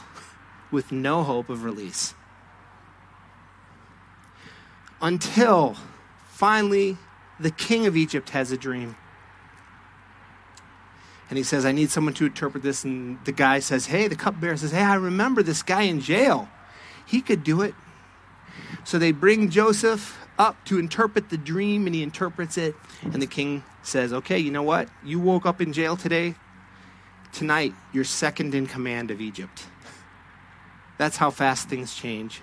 with 0.70 0.92
no 0.92 1.22
hope 1.22 1.48
of 1.48 1.64
release. 1.64 2.14
Until 5.00 5.76
finally 6.28 6.96
the 7.38 7.50
king 7.50 7.86
of 7.86 7.96
Egypt 7.96 8.30
has 8.30 8.52
a 8.52 8.56
dream. 8.56 8.96
And 11.28 11.36
he 11.36 11.42
says, 11.42 11.66
I 11.66 11.72
need 11.72 11.90
someone 11.90 12.14
to 12.14 12.26
interpret 12.26 12.62
this. 12.62 12.84
And 12.84 13.18
the 13.24 13.32
guy 13.32 13.58
says, 13.58 13.86
Hey, 13.86 14.06
the 14.06 14.16
cupbearer 14.16 14.56
says, 14.56 14.70
Hey, 14.70 14.82
I 14.82 14.94
remember 14.94 15.42
this 15.42 15.62
guy 15.62 15.82
in 15.82 16.00
jail. 16.00 16.48
He 17.04 17.20
could 17.20 17.42
do 17.42 17.62
it. 17.62 17.74
So 18.84 18.98
they 18.98 19.12
bring 19.12 19.50
Joseph 19.50 20.25
up 20.38 20.64
to 20.66 20.78
interpret 20.78 21.30
the 21.30 21.38
dream, 21.38 21.86
and 21.86 21.94
he 21.94 22.02
interprets 22.02 22.58
it. 22.58 22.74
And 23.02 23.20
the 23.20 23.26
king 23.26 23.64
says, 23.82 24.12
Okay, 24.12 24.38
you 24.38 24.50
know 24.50 24.62
what? 24.62 24.88
You 25.04 25.18
woke 25.18 25.46
up 25.46 25.60
in 25.60 25.72
jail 25.72 25.96
today. 25.96 26.34
Tonight, 27.32 27.74
you're 27.92 28.04
second 28.04 28.54
in 28.54 28.66
command 28.66 29.10
of 29.10 29.20
Egypt. 29.20 29.66
That's 30.98 31.16
how 31.18 31.30
fast 31.30 31.68
things 31.68 31.94
change. 31.94 32.40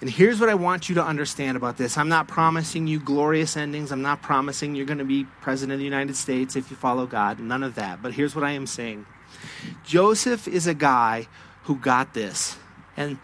And 0.00 0.10
here's 0.10 0.38
what 0.40 0.50
I 0.50 0.54
want 0.54 0.88
you 0.88 0.94
to 0.96 1.02
understand 1.02 1.56
about 1.56 1.78
this. 1.78 1.96
I'm 1.96 2.08
not 2.08 2.28
promising 2.28 2.86
you 2.86 3.00
glorious 3.00 3.56
endings. 3.56 3.90
I'm 3.90 4.02
not 4.02 4.20
promising 4.20 4.74
you're 4.74 4.86
going 4.86 4.98
to 4.98 5.04
be 5.04 5.24
president 5.40 5.72
of 5.72 5.78
the 5.78 5.84
United 5.84 6.16
States 6.16 6.54
if 6.54 6.70
you 6.70 6.76
follow 6.76 7.06
God. 7.06 7.40
None 7.40 7.62
of 7.62 7.76
that. 7.76 8.02
But 8.02 8.12
here's 8.12 8.34
what 8.34 8.44
I 8.44 8.52
am 8.52 8.66
saying 8.66 9.06
Joseph 9.84 10.46
is 10.46 10.66
a 10.66 10.74
guy 10.74 11.28
who 11.64 11.76
got 11.76 12.12
this. 12.12 12.56
And 12.96 13.18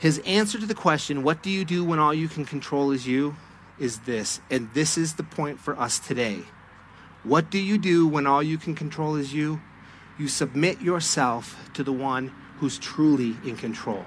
his 0.00 0.18
answer 0.26 0.58
to 0.58 0.66
the 0.66 0.74
question, 0.74 1.22
What 1.22 1.42
do 1.42 1.50
you 1.50 1.64
do 1.64 1.84
when 1.84 2.00
all 2.00 2.12
you 2.12 2.26
can 2.26 2.44
control 2.44 2.90
is 2.90 3.06
you? 3.06 3.36
is 3.80 4.00
this. 4.00 4.40
And 4.50 4.72
this 4.74 4.96
is 4.96 5.14
the 5.14 5.24
point 5.24 5.58
for 5.58 5.76
us 5.78 5.98
today. 5.98 6.40
What 7.24 7.50
do 7.50 7.58
you 7.58 7.78
do 7.78 8.06
when 8.06 8.26
all 8.26 8.42
you 8.42 8.58
can 8.58 8.74
control 8.74 9.16
is 9.16 9.34
you? 9.34 9.60
You 10.18 10.28
submit 10.28 10.80
yourself 10.80 11.56
to 11.74 11.82
the 11.82 11.92
one 11.92 12.32
who's 12.58 12.78
truly 12.78 13.36
in 13.44 13.56
control. 13.56 14.04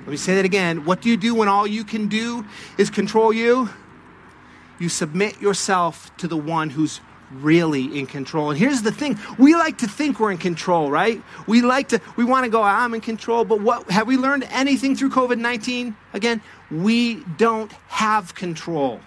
Let 0.00 0.08
me 0.08 0.16
say 0.16 0.34
that 0.34 0.44
again. 0.44 0.84
What 0.84 1.00
do 1.00 1.08
you 1.08 1.16
do 1.16 1.34
when 1.34 1.48
all 1.48 1.66
you 1.66 1.84
can 1.84 2.08
do 2.08 2.44
is 2.76 2.90
control 2.90 3.32
you? 3.32 3.70
You 4.78 4.88
submit 4.88 5.40
yourself 5.40 6.14
to 6.18 6.28
the 6.28 6.36
one 6.36 6.70
who's 6.70 7.00
really 7.42 7.98
in 7.98 8.06
control. 8.06 8.50
And 8.50 8.58
here's 8.58 8.82
the 8.82 8.92
thing 8.92 9.18
we 9.38 9.54
like 9.54 9.78
to 9.78 9.88
think 9.88 10.20
we're 10.20 10.30
in 10.30 10.38
control, 10.38 10.90
right? 10.90 11.22
We 11.46 11.62
like 11.62 11.88
to, 11.88 12.00
we 12.16 12.24
want 12.24 12.44
to 12.44 12.50
go, 12.50 12.62
I'm 12.62 12.94
in 12.94 13.00
control, 13.00 13.44
but 13.44 13.60
what, 13.60 13.90
have 13.90 14.06
we 14.06 14.16
learned 14.16 14.46
anything 14.50 14.96
through 14.96 15.10
COVID 15.10 15.38
19? 15.38 15.96
Again, 16.12 16.40
we 16.70 17.24
don't 17.36 17.72
have 17.88 18.34
control. 18.34 19.00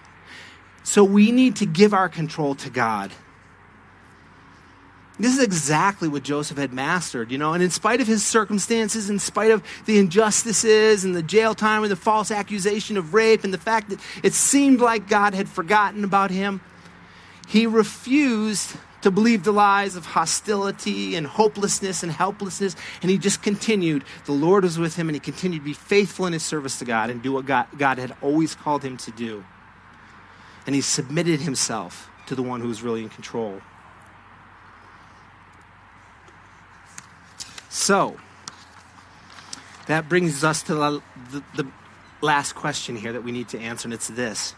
So 0.84 1.04
we 1.04 1.32
need 1.32 1.58
to 1.58 1.66
give 1.66 1.94
our 1.94 2.10
control 2.10 2.56
to 2.56 2.70
God. 2.70 3.12
This 5.20 5.36
is 5.36 5.44
exactly 5.44 6.08
what 6.08 6.22
Joseph 6.22 6.58
had 6.58 6.74
mastered, 6.74 7.32
you 7.32 7.40
know. 7.40 7.54
And 7.54 7.64
in 7.64 7.72
spite 7.72 8.02
of 8.02 8.08
his 8.08 8.24
circumstances, 8.24 9.10
in 9.10 9.18
spite 9.18 9.50
of 9.50 9.64
the 9.86 9.98
injustices 9.98 11.04
and 11.04 11.16
the 11.16 11.24
jail 11.24 11.56
time 11.56 11.82
and 11.82 11.92
the 11.92 11.96
false 11.96 12.30
accusation 12.30 12.98
of 12.98 13.16
rape 13.16 13.44
and 13.44 13.52
the 13.52 13.58
fact 13.58 13.90
that 13.90 14.00
it 14.22 14.34
seemed 14.34 14.80
like 14.80 15.08
God 15.08 15.34
had 15.34 15.50
forgotten 15.50 16.04
about 16.04 16.30
him, 16.30 16.62
he 17.48 17.66
refused 17.66 18.76
to 19.02 19.12
believe 19.12 19.44
the 19.44 19.54
lies 19.54 19.96
of 19.96 20.06
hostility 20.06 21.16
and 21.16 21.26
hopelessness 21.26 22.04
and 22.04 22.12
helplessness. 22.12 22.76
And 23.02 23.10
he 23.10 23.18
just 23.18 23.42
continued. 23.42 24.04
The 24.26 24.34
Lord 24.34 24.64
was 24.64 24.78
with 24.78 24.96
him, 24.96 25.08
and 25.08 25.16
he 25.16 25.20
continued 25.20 25.60
to 25.60 25.66
be 25.66 25.74
faithful 25.74 26.26
in 26.26 26.34
his 26.34 26.44
service 26.44 26.80
to 26.80 26.86
God 26.86 27.10
and 27.10 27.22
do 27.22 27.32
what 27.32 27.46
God, 27.46 27.68
God 27.78 28.00
had 28.00 28.16
always 28.22 28.54
called 28.54 28.84
him 28.84 28.98
to 28.98 29.12
do. 29.12 29.46
And 30.66 30.76
he 30.76 30.82
submitted 30.82 31.40
himself 31.40 32.10
to 32.28 32.36
the 32.36 32.44
one 32.44 32.60
who 32.60 32.68
was 32.68 32.84
really 32.84 33.02
in 33.02 33.10
control. 33.10 33.62
So, 37.70 38.18
that 39.86 40.10
brings 40.10 40.44
us 40.44 40.64
to 40.64 40.76
the, 40.76 41.02
the, 41.32 41.44
the, 41.56 41.72
last 42.20 42.54
question 42.54 42.96
here 42.96 43.14
that 43.14 43.24
we 43.24 43.32
need 43.32 43.48
to 43.50 43.60
answer, 43.60 43.86
and 43.86 43.94
it's 43.94 44.08
this. 44.08 44.56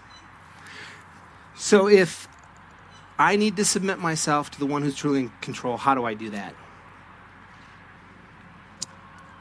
So, 1.56 1.88
if 1.88 2.30
I 3.20 3.36
need 3.36 3.58
to 3.58 3.66
submit 3.66 4.00
myself 4.00 4.50
to 4.52 4.60
the 4.60 4.66
one 4.66 4.82
who's 4.82 4.96
truly 4.96 5.20
in 5.20 5.32
control, 5.42 5.76
how 5.76 5.94
do 5.94 6.06
I 6.06 6.14
do 6.14 6.30
that? 6.30 6.56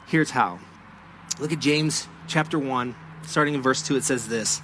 Here's 0.05 0.31
how. 0.31 0.59
Look 1.39 1.53
at 1.53 1.59
James 1.59 2.07
chapter 2.27 2.59
1, 2.59 2.93
starting 3.25 3.53
in 3.53 3.61
verse 3.61 3.81
2. 3.87 3.95
It 3.95 4.03
says 4.03 4.27
this 4.27 4.61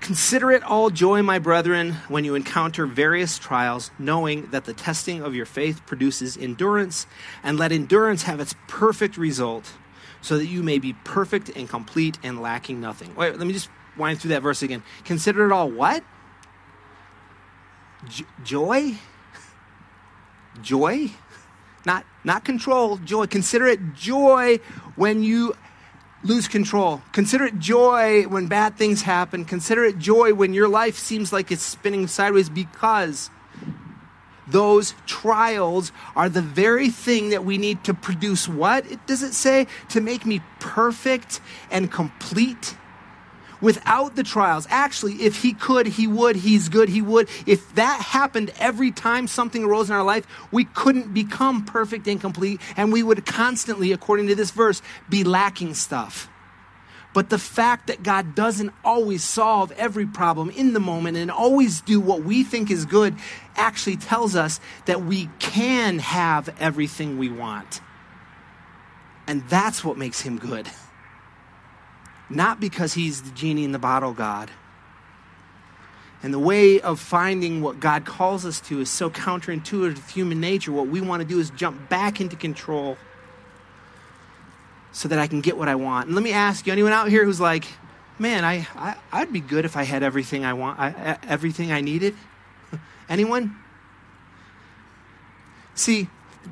Consider 0.00 0.52
it 0.52 0.62
all 0.62 0.90
joy, 0.90 1.22
my 1.22 1.40
brethren, 1.40 1.94
when 2.08 2.24
you 2.24 2.36
encounter 2.36 2.86
various 2.86 3.36
trials, 3.36 3.90
knowing 3.98 4.46
that 4.50 4.64
the 4.64 4.74
testing 4.74 5.22
of 5.22 5.34
your 5.34 5.46
faith 5.46 5.84
produces 5.84 6.36
endurance, 6.36 7.08
and 7.42 7.58
let 7.58 7.72
endurance 7.72 8.22
have 8.24 8.38
its 8.38 8.54
perfect 8.68 9.16
result, 9.16 9.72
so 10.20 10.38
that 10.38 10.46
you 10.46 10.62
may 10.62 10.78
be 10.78 10.92
perfect 11.04 11.48
and 11.56 11.68
complete 11.68 12.18
and 12.22 12.40
lacking 12.40 12.80
nothing. 12.80 13.12
Wait, 13.16 13.36
let 13.36 13.46
me 13.46 13.52
just 13.52 13.70
wind 13.96 14.20
through 14.20 14.28
that 14.28 14.42
verse 14.42 14.62
again. 14.62 14.84
Consider 15.04 15.46
it 15.46 15.52
all 15.52 15.68
what? 15.68 16.04
J- 18.08 18.24
joy? 18.42 18.94
Joy? 20.62 21.10
Not, 21.86 22.04
not 22.24 22.44
control, 22.44 22.96
joy. 22.98 23.26
Consider 23.26 23.66
it 23.66 23.94
joy 23.94 24.58
when 24.96 25.22
you 25.22 25.54
lose 26.22 26.48
control. 26.48 27.02
Consider 27.12 27.44
it 27.44 27.58
joy 27.58 28.22
when 28.24 28.46
bad 28.46 28.76
things 28.76 29.02
happen. 29.02 29.44
Consider 29.44 29.84
it 29.84 29.98
joy 29.98 30.32
when 30.32 30.54
your 30.54 30.68
life 30.68 30.96
seems 30.96 31.32
like 31.32 31.52
it's 31.52 31.62
spinning 31.62 32.06
sideways 32.06 32.48
because 32.48 33.30
those 34.46 34.94
trials 35.06 35.92
are 36.16 36.28
the 36.28 36.42
very 36.42 36.88
thing 36.88 37.30
that 37.30 37.44
we 37.44 37.58
need 37.58 37.84
to 37.84 37.94
produce 37.94 38.48
what? 38.48 38.90
It 38.90 39.06
does 39.06 39.22
it 39.22 39.34
say 39.34 39.66
to 39.90 40.00
make 40.00 40.24
me 40.26 40.40
perfect 40.60 41.40
and 41.70 41.90
complete? 41.90 42.76
Without 43.64 44.14
the 44.14 44.22
trials. 44.22 44.66
Actually, 44.68 45.14
if 45.14 45.40
he 45.40 45.54
could, 45.54 45.86
he 45.86 46.06
would, 46.06 46.36
he's 46.36 46.68
good, 46.68 46.90
he 46.90 47.00
would. 47.00 47.28
If 47.46 47.74
that 47.76 47.98
happened 48.00 48.52
every 48.58 48.92
time 48.92 49.26
something 49.26 49.64
arose 49.64 49.88
in 49.88 49.96
our 49.96 50.04
life, 50.04 50.26
we 50.52 50.64
couldn't 50.64 51.14
become 51.14 51.64
perfect 51.64 52.06
and 52.06 52.20
complete, 52.20 52.60
and 52.76 52.92
we 52.92 53.02
would 53.02 53.24
constantly, 53.24 53.90
according 53.90 54.26
to 54.28 54.34
this 54.34 54.50
verse, 54.50 54.82
be 55.08 55.24
lacking 55.24 55.72
stuff. 55.72 56.28
But 57.14 57.30
the 57.30 57.38
fact 57.38 57.86
that 57.86 58.02
God 58.02 58.34
doesn't 58.34 58.72
always 58.84 59.24
solve 59.24 59.72
every 59.72 60.04
problem 60.04 60.50
in 60.50 60.74
the 60.74 60.80
moment 60.80 61.16
and 61.16 61.30
always 61.30 61.80
do 61.80 62.00
what 62.00 62.22
we 62.22 62.44
think 62.44 62.70
is 62.70 62.84
good 62.84 63.16
actually 63.56 63.96
tells 63.96 64.36
us 64.36 64.60
that 64.84 65.04
we 65.04 65.30
can 65.38 66.00
have 66.00 66.54
everything 66.60 67.16
we 67.16 67.30
want. 67.30 67.80
And 69.26 69.48
that's 69.48 69.82
what 69.82 69.96
makes 69.96 70.20
him 70.20 70.38
good. 70.38 70.68
Not 72.30 72.60
because 72.60 72.94
he's 72.94 73.22
the 73.22 73.30
genie 73.30 73.64
in 73.64 73.72
the 73.72 73.78
bottle 73.78 74.12
God. 74.12 74.50
And 76.22 76.32
the 76.32 76.38
way 76.38 76.80
of 76.80 77.00
finding 77.00 77.60
what 77.60 77.80
God 77.80 78.06
calls 78.06 78.46
us 78.46 78.58
to 78.62 78.80
is 78.80 78.88
so 78.88 79.10
counterintuitive 79.10 79.96
to 79.96 80.12
human 80.12 80.40
nature. 80.40 80.72
What 80.72 80.88
we 80.88 81.02
want 81.02 81.20
to 81.20 81.28
do 81.28 81.38
is 81.38 81.50
jump 81.50 81.90
back 81.90 82.18
into 82.18 82.34
control 82.34 82.96
so 84.90 85.08
that 85.08 85.18
I 85.18 85.26
can 85.26 85.42
get 85.42 85.58
what 85.58 85.68
I 85.68 85.74
want. 85.74 86.06
And 86.06 86.14
let 86.14 86.24
me 86.24 86.32
ask 86.32 86.66
you 86.66 86.72
anyone 86.72 86.92
out 86.92 87.10
here 87.10 87.26
who's 87.26 87.40
like, 87.40 87.66
man, 88.18 88.44
I, 88.44 88.66
I, 89.12 89.20
would 89.20 89.32
be 89.32 89.40
good 89.40 89.66
if 89.66 89.76
I 89.76 89.82
had 89.82 90.02
everything 90.02 90.46
I 90.46 90.54
want, 90.54 90.78
I, 90.78 91.18
everything 91.28 91.72
I 91.72 91.82
needed? 91.82 92.14
anyone? 93.08 93.56
See, 95.74 96.04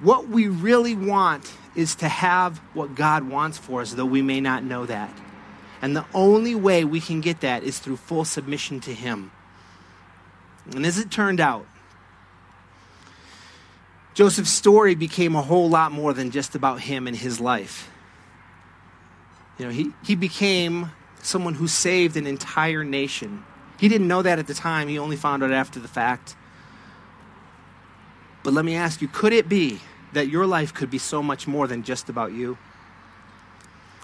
what 0.03 0.29
we 0.29 0.49
really 0.49 0.97
want 0.97 1.51
is 1.75 1.95
to 1.97 2.09
have 2.09 2.59
what 2.75 2.95
God 2.95 3.27
wants 3.27 3.57
for 3.57 3.81
us, 3.81 3.95
though 3.95 4.05
we 4.05 4.21
may 4.21 4.41
not 4.41 4.65
know 4.65 4.85
that. 4.87 5.17
And 5.83 5.97
the 5.97 6.07
only 6.15 6.55
way 6.55 6.85
we 6.85 7.01
can 7.01 7.21
get 7.21 7.41
that 7.41 7.65
is 7.65 7.79
through 7.81 7.97
full 7.97 8.25
submission 8.25 8.81
to 8.81 8.95
Him. 8.95 9.33
And 10.75 10.87
as 10.87 10.99
it 10.99 11.11
turned 11.11 11.41
out, 11.41 11.67
Joseph's 14.15 14.51
story 14.51 14.95
became 14.95 15.35
a 15.35 15.43
whole 15.43 15.69
lot 15.69 15.91
more 15.91 16.13
than 16.13 16.31
just 16.31 16.55
about 16.55 16.81
him 16.81 17.07
and 17.07 17.17
his 17.17 17.41
life. 17.41 17.91
You 19.59 19.67
know, 19.67 19.71
he, 19.73 19.93
he 20.05 20.15
became 20.15 20.91
someone 21.23 21.55
who 21.55 21.67
saved 21.67 22.17
an 22.17 22.27
entire 22.27 22.85
nation. 22.85 23.45
He 23.79 23.89
didn't 23.89 24.09
know 24.09 24.23
that 24.23 24.39
at 24.39 24.47
the 24.47 24.55
time, 24.55 24.89
he 24.89 24.99
only 24.99 25.17
found 25.17 25.43
out 25.43 25.51
after 25.51 25.81
the 25.81 25.89
fact. 25.89 26.37
But 28.43 28.53
let 28.53 28.65
me 28.65 28.75
ask 28.75 29.01
you 29.01 29.09
could 29.09 29.33
it 29.33 29.49
be 29.49 29.81
that 30.13 30.29
your 30.29 30.47
life 30.47 30.75
could 30.75 30.91
be 30.91 30.99
so 30.99 31.23
much 31.23 31.47
more 31.47 31.67
than 31.67 31.83
just 31.83 32.09
about 32.09 32.33
you? 32.33 32.59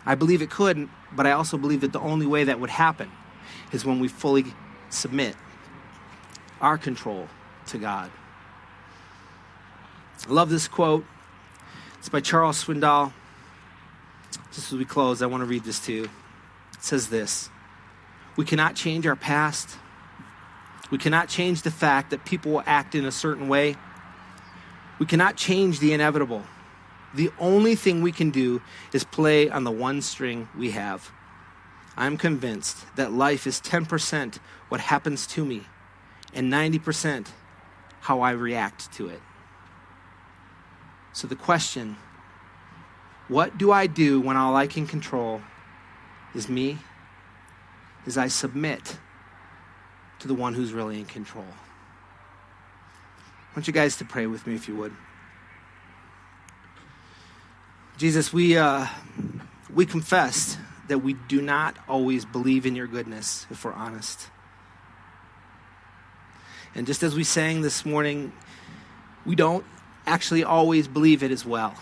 I 0.07 0.15
believe 0.15 0.43
it 0.43 0.51
could, 0.51 0.89
but 1.13 1.27
I 1.27 1.33
also 1.33 1.59
believe 1.59 1.83
that 1.83 1.93
the 1.93 2.01
only 2.01 2.27
way 2.27 2.45
that 2.45 2.61
would 2.61 2.71
happen 2.71 3.11
is 3.73 3.85
when 3.85 4.01
we 4.01 4.09
fully 4.09 4.45
submit 4.91 5.37
our 6.61 6.79
control 6.79 7.29
to 7.67 7.79
God. 7.79 8.11
I 10.29 10.33
love 10.33 10.51
this 10.51 10.67
quote. 10.67 11.05
It's 11.99 12.09
by 12.09 12.21
Charles 12.21 12.63
Swindoll. 12.65 13.13
Just 14.53 14.73
as 14.73 14.79
we 14.79 14.85
close, 14.85 15.23
I 15.23 15.27
want 15.27 15.43
to 15.43 15.47
read 15.47 15.65
this 15.65 15.79
to 15.87 15.93
you. 15.93 16.05
It 16.05 16.83
says 16.83 17.09
this 17.09 17.51
We 18.37 18.45
cannot 18.45 18.75
change 18.75 19.07
our 19.07 19.17
past. 19.17 19.77
We 20.91 20.99
cannot 20.99 21.29
change 21.29 21.63
the 21.63 21.71
fact 21.71 22.11
that 22.11 22.25
people 22.25 22.53
will 22.53 22.63
act 22.65 22.95
in 22.95 23.05
a 23.05 23.13
certain 23.13 23.49
way. 23.49 23.77
We 24.99 25.07
cannot 25.07 25.37
change 25.37 25.81
the 25.81 25.93
inevitable. 25.93 26.43
The 27.19 27.33
only 27.41 27.75
thing 27.75 28.01
we 28.01 28.13
can 28.13 28.31
do 28.31 28.63
is 28.93 29.03
play 29.03 29.51
on 29.51 29.65
the 29.65 29.73
one 29.73 30.03
string 30.03 30.49
we 30.57 30.71
have 30.71 31.11
I'm 31.97 32.17
convinced 32.17 32.87
that 32.95 33.13
life 33.13 33.45
is 33.45 33.61
10% 33.61 34.39
what 34.69 34.81
happens 34.81 35.27
to 35.27 35.45
me 35.45 35.63
and 36.33 36.53
90% 36.53 37.27
how 38.03 38.21
I 38.21 38.31
react 38.31 38.93
to 38.93 39.09
it. 39.09 39.21
So 41.13 41.27
the 41.27 41.35
question 41.35 41.97
what 43.27 43.59
do 43.59 43.73
I 43.73 43.89
do 43.89 44.21
when 44.21 44.37
all 44.37 44.55
I 44.55 44.69
can 44.69 44.87
control 44.87 45.43
is 46.37 46.49
me? 46.49 46.79
Is 48.07 48.17
I 48.17 48.29
submit 48.29 48.97
to 50.21 50.29
the 50.29 50.35
one 50.35 50.55
who's 50.55 50.73
really 50.73 51.01
in 51.01 51.05
control. 51.05 51.53
I 53.51 53.57
want 53.57 53.67
you 53.67 53.73
guys 53.73 53.97
to 53.97 54.05
pray 54.05 54.29
with 54.29 54.47
me 54.47 54.55
if 54.55 54.69
you 54.69 54.77
would. 54.77 54.95
Jesus, 57.99 58.33
we, 58.33 58.57
uh, 58.57 58.87
we 59.75 59.85
confess 59.85 60.57
that 60.87 61.01
we 61.01 61.15
do 61.15 61.43
not 61.43 61.77
always 61.89 62.25
believe 62.25 62.65
in 62.65 62.77
your 62.77 62.87
goodness, 62.87 63.45
if 63.51 63.65
we're 63.65 63.73
honest. 63.73 64.29
And 66.77 66.87
just 66.87 67.03
as 67.03 67.17
we 67.17 67.25
sang 67.25 67.61
this 67.61 67.85
morning, 67.85 68.33
we 69.27 69.35
don't 69.35 69.65
actually 70.07 70.45
always 70.45 70.87
believe 70.87 71.25
it 71.25 71.33
as 71.33 71.45
well. 71.45 71.75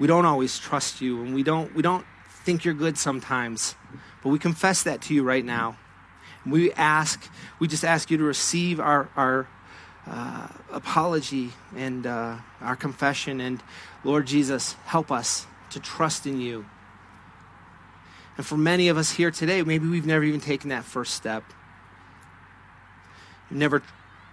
We 0.00 0.08
don't 0.08 0.26
always 0.26 0.58
trust 0.58 1.00
you, 1.00 1.22
and 1.22 1.32
we 1.32 1.44
don't, 1.44 1.72
we 1.76 1.82
don't 1.82 2.04
think 2.42 2.64
you're 2.64 2.74
good 2.74 2.98
sometimes. 2.98 3.76
But 4.20 4.30
we 4.30 4.40
confess 4.40 4.82
that 4.82 5.00
to 5.02 5.14
you 5.14 5.22
right 5.22 5.44
now. 5.44 5.78
We 6.44 6.72
ask, 6.72 7.30
we 7.60 7.68
just 7.68 7.84
ask 7.84 8.10
you 8.10 8.18
to 8.18 8.24
receive 8.24 8.80
our, 8.80 9.08
our 9.14 9.46
uh, 10.06 10.48
apology 10.72 11.50
and 11.76 12.06
uh, 12.06 12.36
our 12.60 12.76
confession. 12.76 13.40
And 13.40 13.62
Lord 14.02 14.26
Jesus, 14.26 14.74
help 14.84 15.10
us 15.10 15.46
to 15.70 15.80
trust 15.80 16.26
in 16.26 16.40
you. 16.40 16.66
And 18.36 18.44
for 18.44 18.56
many 18.56 18.88
of 18.88 18.96
us 18.96 19.12
here 19.12 19.30
today, 19.30 19.62
maybe 19.62 19.88
we've 19.88 20.06
never 20.06 20.24
even 20.24 20.40
taken 20.40 20.70
that 20.70 20.84
first 20.84 21.14
step. 21.14 21.44
We've 23.50 23.58
never 23.58 23.82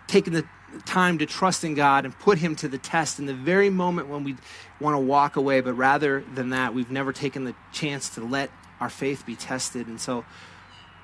taken 0.07 0.33
the 0.33 0.45
time 0.85 1.19
to 1.19 1.25
trust 1.25 1.63
in 1.63 1.75
God 1.75 2.05
and 2.05 2.17
put 2.17 2.37
Him 2.37 2.55
to 2.57 2.67
the 2.67 2.77
test 2.77 3.19
in 3.19 3.25
the 3.25 3.33
very 3.33 3.69
moment 3.69 4.07
when 4.07 4.23
we 4.23 4.35
want 4.79 4.95
to 4.95 4.99
walk 4.99 5.35
away. 5.35 5.61
But 5.61 5.73
rather 5.73 6.23
than 6.33 6.49
that, 6.49 6.73
we've 6.73 6.91
never 6.91 7.13
taken 7.13 7.43
the 7.43 7.55
chance 7.71 8.09
to 8.15 8.21
let 8.21 8.49
our 8.79 8.89
faith 8.89 9.25
be 9.25 9.35
tested. 9.35 9.87
And 9.87 10.01
so 10.01 10.25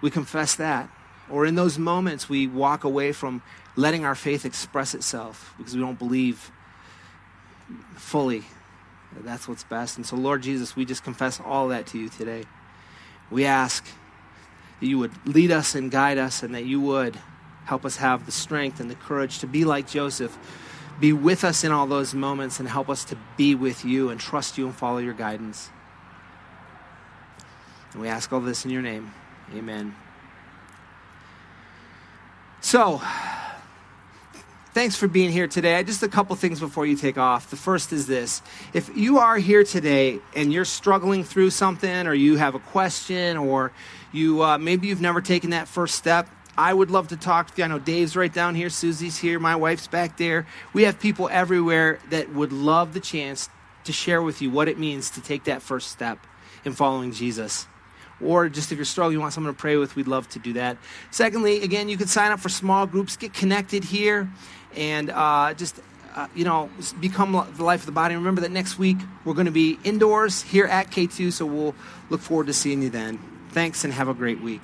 we 0.02 0.10
confess 0.10 0.56
that. 0.56 0.90
Or 1.30 1.46
in 1.46 1.56
those 1.56 1.78
moments, 1.78 2.30
we 2.30 2.48
walk 2.48 2.84
away 2.84 3.12
from 3.12 3.42
letting 3.78 4.04
our 4.04 4.16
faith 4.16 4.44
express 4.44 4.94
itself 4.94 5.54
because 5.58 5.74
we 5.76 5.80
don't 5.80 6.00
believe 6.00 6.52
fully 7.96 8.44
that 9.14 9.24
that's 9.24 9.48
what's 9.48 9.64
best. 9.64 9.98
And 9.98 10.06
so, 10.06 10.16
Lord 10.18 10.42
Jesus, 10.42 10.76
we 10.76 10.84
just 10.84 11.04
confess 11.04 11.40
all 11.40 11.70
that 11.70 11.88
to 11.88 11.98
you 11.98 12.10
today. 12.10 12.44
We 13.30 13.46
ask 13.46 13.86
that 14.80 14.86
you 14.86 15.00
would 15.00 15.12
lead 15.26 15.52
us 15.52 15.76
and 15.76 15.90
guide 15.90 16.18
us 16.18 16.44
and 16.44 16.54
that 16.56 16.66
you 16.66 16.82
would 16.82 17.18
help 17.66 17.86
us 17.86 17.98
have 17.98 18.26
the 18.26 18.32
strength 18.32 18.80
and 18.80 18.90
the 18.90 18.96
courage 18.96 19.40
to 19.40 19.48
be 19.48 19.64
like 19.64 19.88
Joseph. 19.88 20.38
Be 21.00 21.14
with 21.14 21.44
us 21.44 21.64
in 21.64 21.72
all 21.72 21.86
those 21.86 22.14
moments 22.14 22.60
and 22.60 22.68
help 22.68 22.90
us 22.90 23.04
to 23.06 23.18
be 23.38 23.54
with 23.54 23.86
you 23.86 24.10
and 24.10 24.20
trust 24.20 24.58
you 24.58 24.66
and 24.66 24.76
follow 24.76 24.98
your 24.98 25.14
guidance. 25.14 25.70
And 27.94 28.02
we 28.02 28.08
ask 28.08 28.34
all 28.34 28.40
this 28.40 28.66
in 28.66 28.72
your 28.72 28.82
name. 28.82 29.14
Amen. 29.56 29.96
So, 32.62 33.02
thanks 34.78 34.96
for 34.96 35.08
being 35.08 35.32
here 35.32 35.48
today. 35.48 35.82
Just 35.82 36.04
a 36.04 36.08
couple 36.08 36.36
things 36.36 36.60
before 36.60 36.86
you 36.86 36.96
take 36.96 37.18
off. 37.18 37.50
The 37.50 37.56
first 37.56 37.92
is 37.92 38.06
this 38.06 38.44
if 38.76 38.96
you 38.96 39.18
are 39.18 39.38
here 39.38 39.64
today 39.64 40.20
and 40.36 40.54
you're 40.54 40.66
struggling 40.66 41.24
through 41.24 41.50
something, 41.50 42.06
or 42.06 42.14
you 42.14 42.36
have 42.36 42.54
a 42.54 42.60
question, 42.60 43.38
or 43.38 43.72
you 44.12 44.44
uh, 44.44 44.60
maybe 44.60 44.86
you've 44.86 45.02
never 45.02 45.20
taken 45.20 45.50
that 45.50 45.68
first 45.68 45.96
step, 45.96 46.30
I 46.56 46.76
would 46.76 46.92
love 46.92 47.08
to 47.08 47.18
talk 47.18 47.50
to 47.50 47.58
you. 47.58 47.64
I 47.64 47.68
know 47.70 47.80
Dave's 47.80 48.16
right 48.16 48.32
down 48.32 48.54
here, 48.54 48.70
Susie's 48.70 49.18
here, 49.18 49.40
my 49.40 49.56
wife's 49.56 49.88
back 49.88 50.16
there. 50.16 50.46
We 50.74 50.84
have 50.84 51.00
people 51.00 51.28
everywhere 51.32 51.98
that 52.12 52.32
would 52.36 52.54
love 52.54 52.94
the 52.94 53.00
chance 53.00 53.50
to 53.86 53.92
share 53.92 54.22
with 54.22 54.44
you 54.44 54.52
what 54.52 54.68
it 54.68 54.78
means 54.78 55.10
to 55.10 55.22
take 55.22 55.46
that 55.46 55.64
first 55.64 55.90
step 55.90 56.20
in 56.66 56.74
following 56.74 57.14
Jesus. 57.14 57.66
Or 58.20 58.50
just 58.50 58.72
if 58.72 58.78
you're 58.78 58.86
struggling, 58.86 59.14
you 59.14 59.22
want 59.22 59.34
someone 59.34 59.54
to 59.54 59.60
pray 59.60 59.78
with, 59.78 59.96
we'd 59.96 60.08
love 60.08 60.28
to 60.30 60.40
do 60.40 60.54
that. 60.54 60.78
Secondly, 61.12 61.62
again, 61.62 61.88
you 61.88 61.98
can 61.98 62.08
sign 62.08 62.32
up 62.32 62.40
for 62.40 62.50
small 62.50 62.88
groups, 62.88 63.16
get 63.16 63.34
connected 63.34 63.84
here, 63.84 64.28
and 64.76 65.10
uh, 65.10 65.54
just 65.54 65.80
uh, 66.16 66.28
you 66.34 66.44
know, 66.44 66.70
become 67.00 67.32
the 67.58 67.64
life 67.64 67.82
of 67.82 67.86
the 67.86 67.92
body. 67.92 68.16
Remember 68.16 68.42
that 68.42 68.52
next 68.52 68.80
week 68.80 68.98
we're 69.24 69.36
going 69.36 69.46
to 69.46 69.52
be 69.52 69.78
indoors 69.84 70.42
here 70.42 70.66
at 70.66 70.90
K2, 70.90 71.32
so 71.32 71.46
we'll 71.46 71.76
look 72.10 72.22
forward 72.22 72.48
to 72.48 72.54
seeing 72.54 72.82
you 72.82 72.90
then. 72.90 73.20
Thanks 73.52 73.84
and 73.84 73.94
have 73.94 74.08
a 74.08 74.16
great 74.16 74.42
week. 74.42 74.64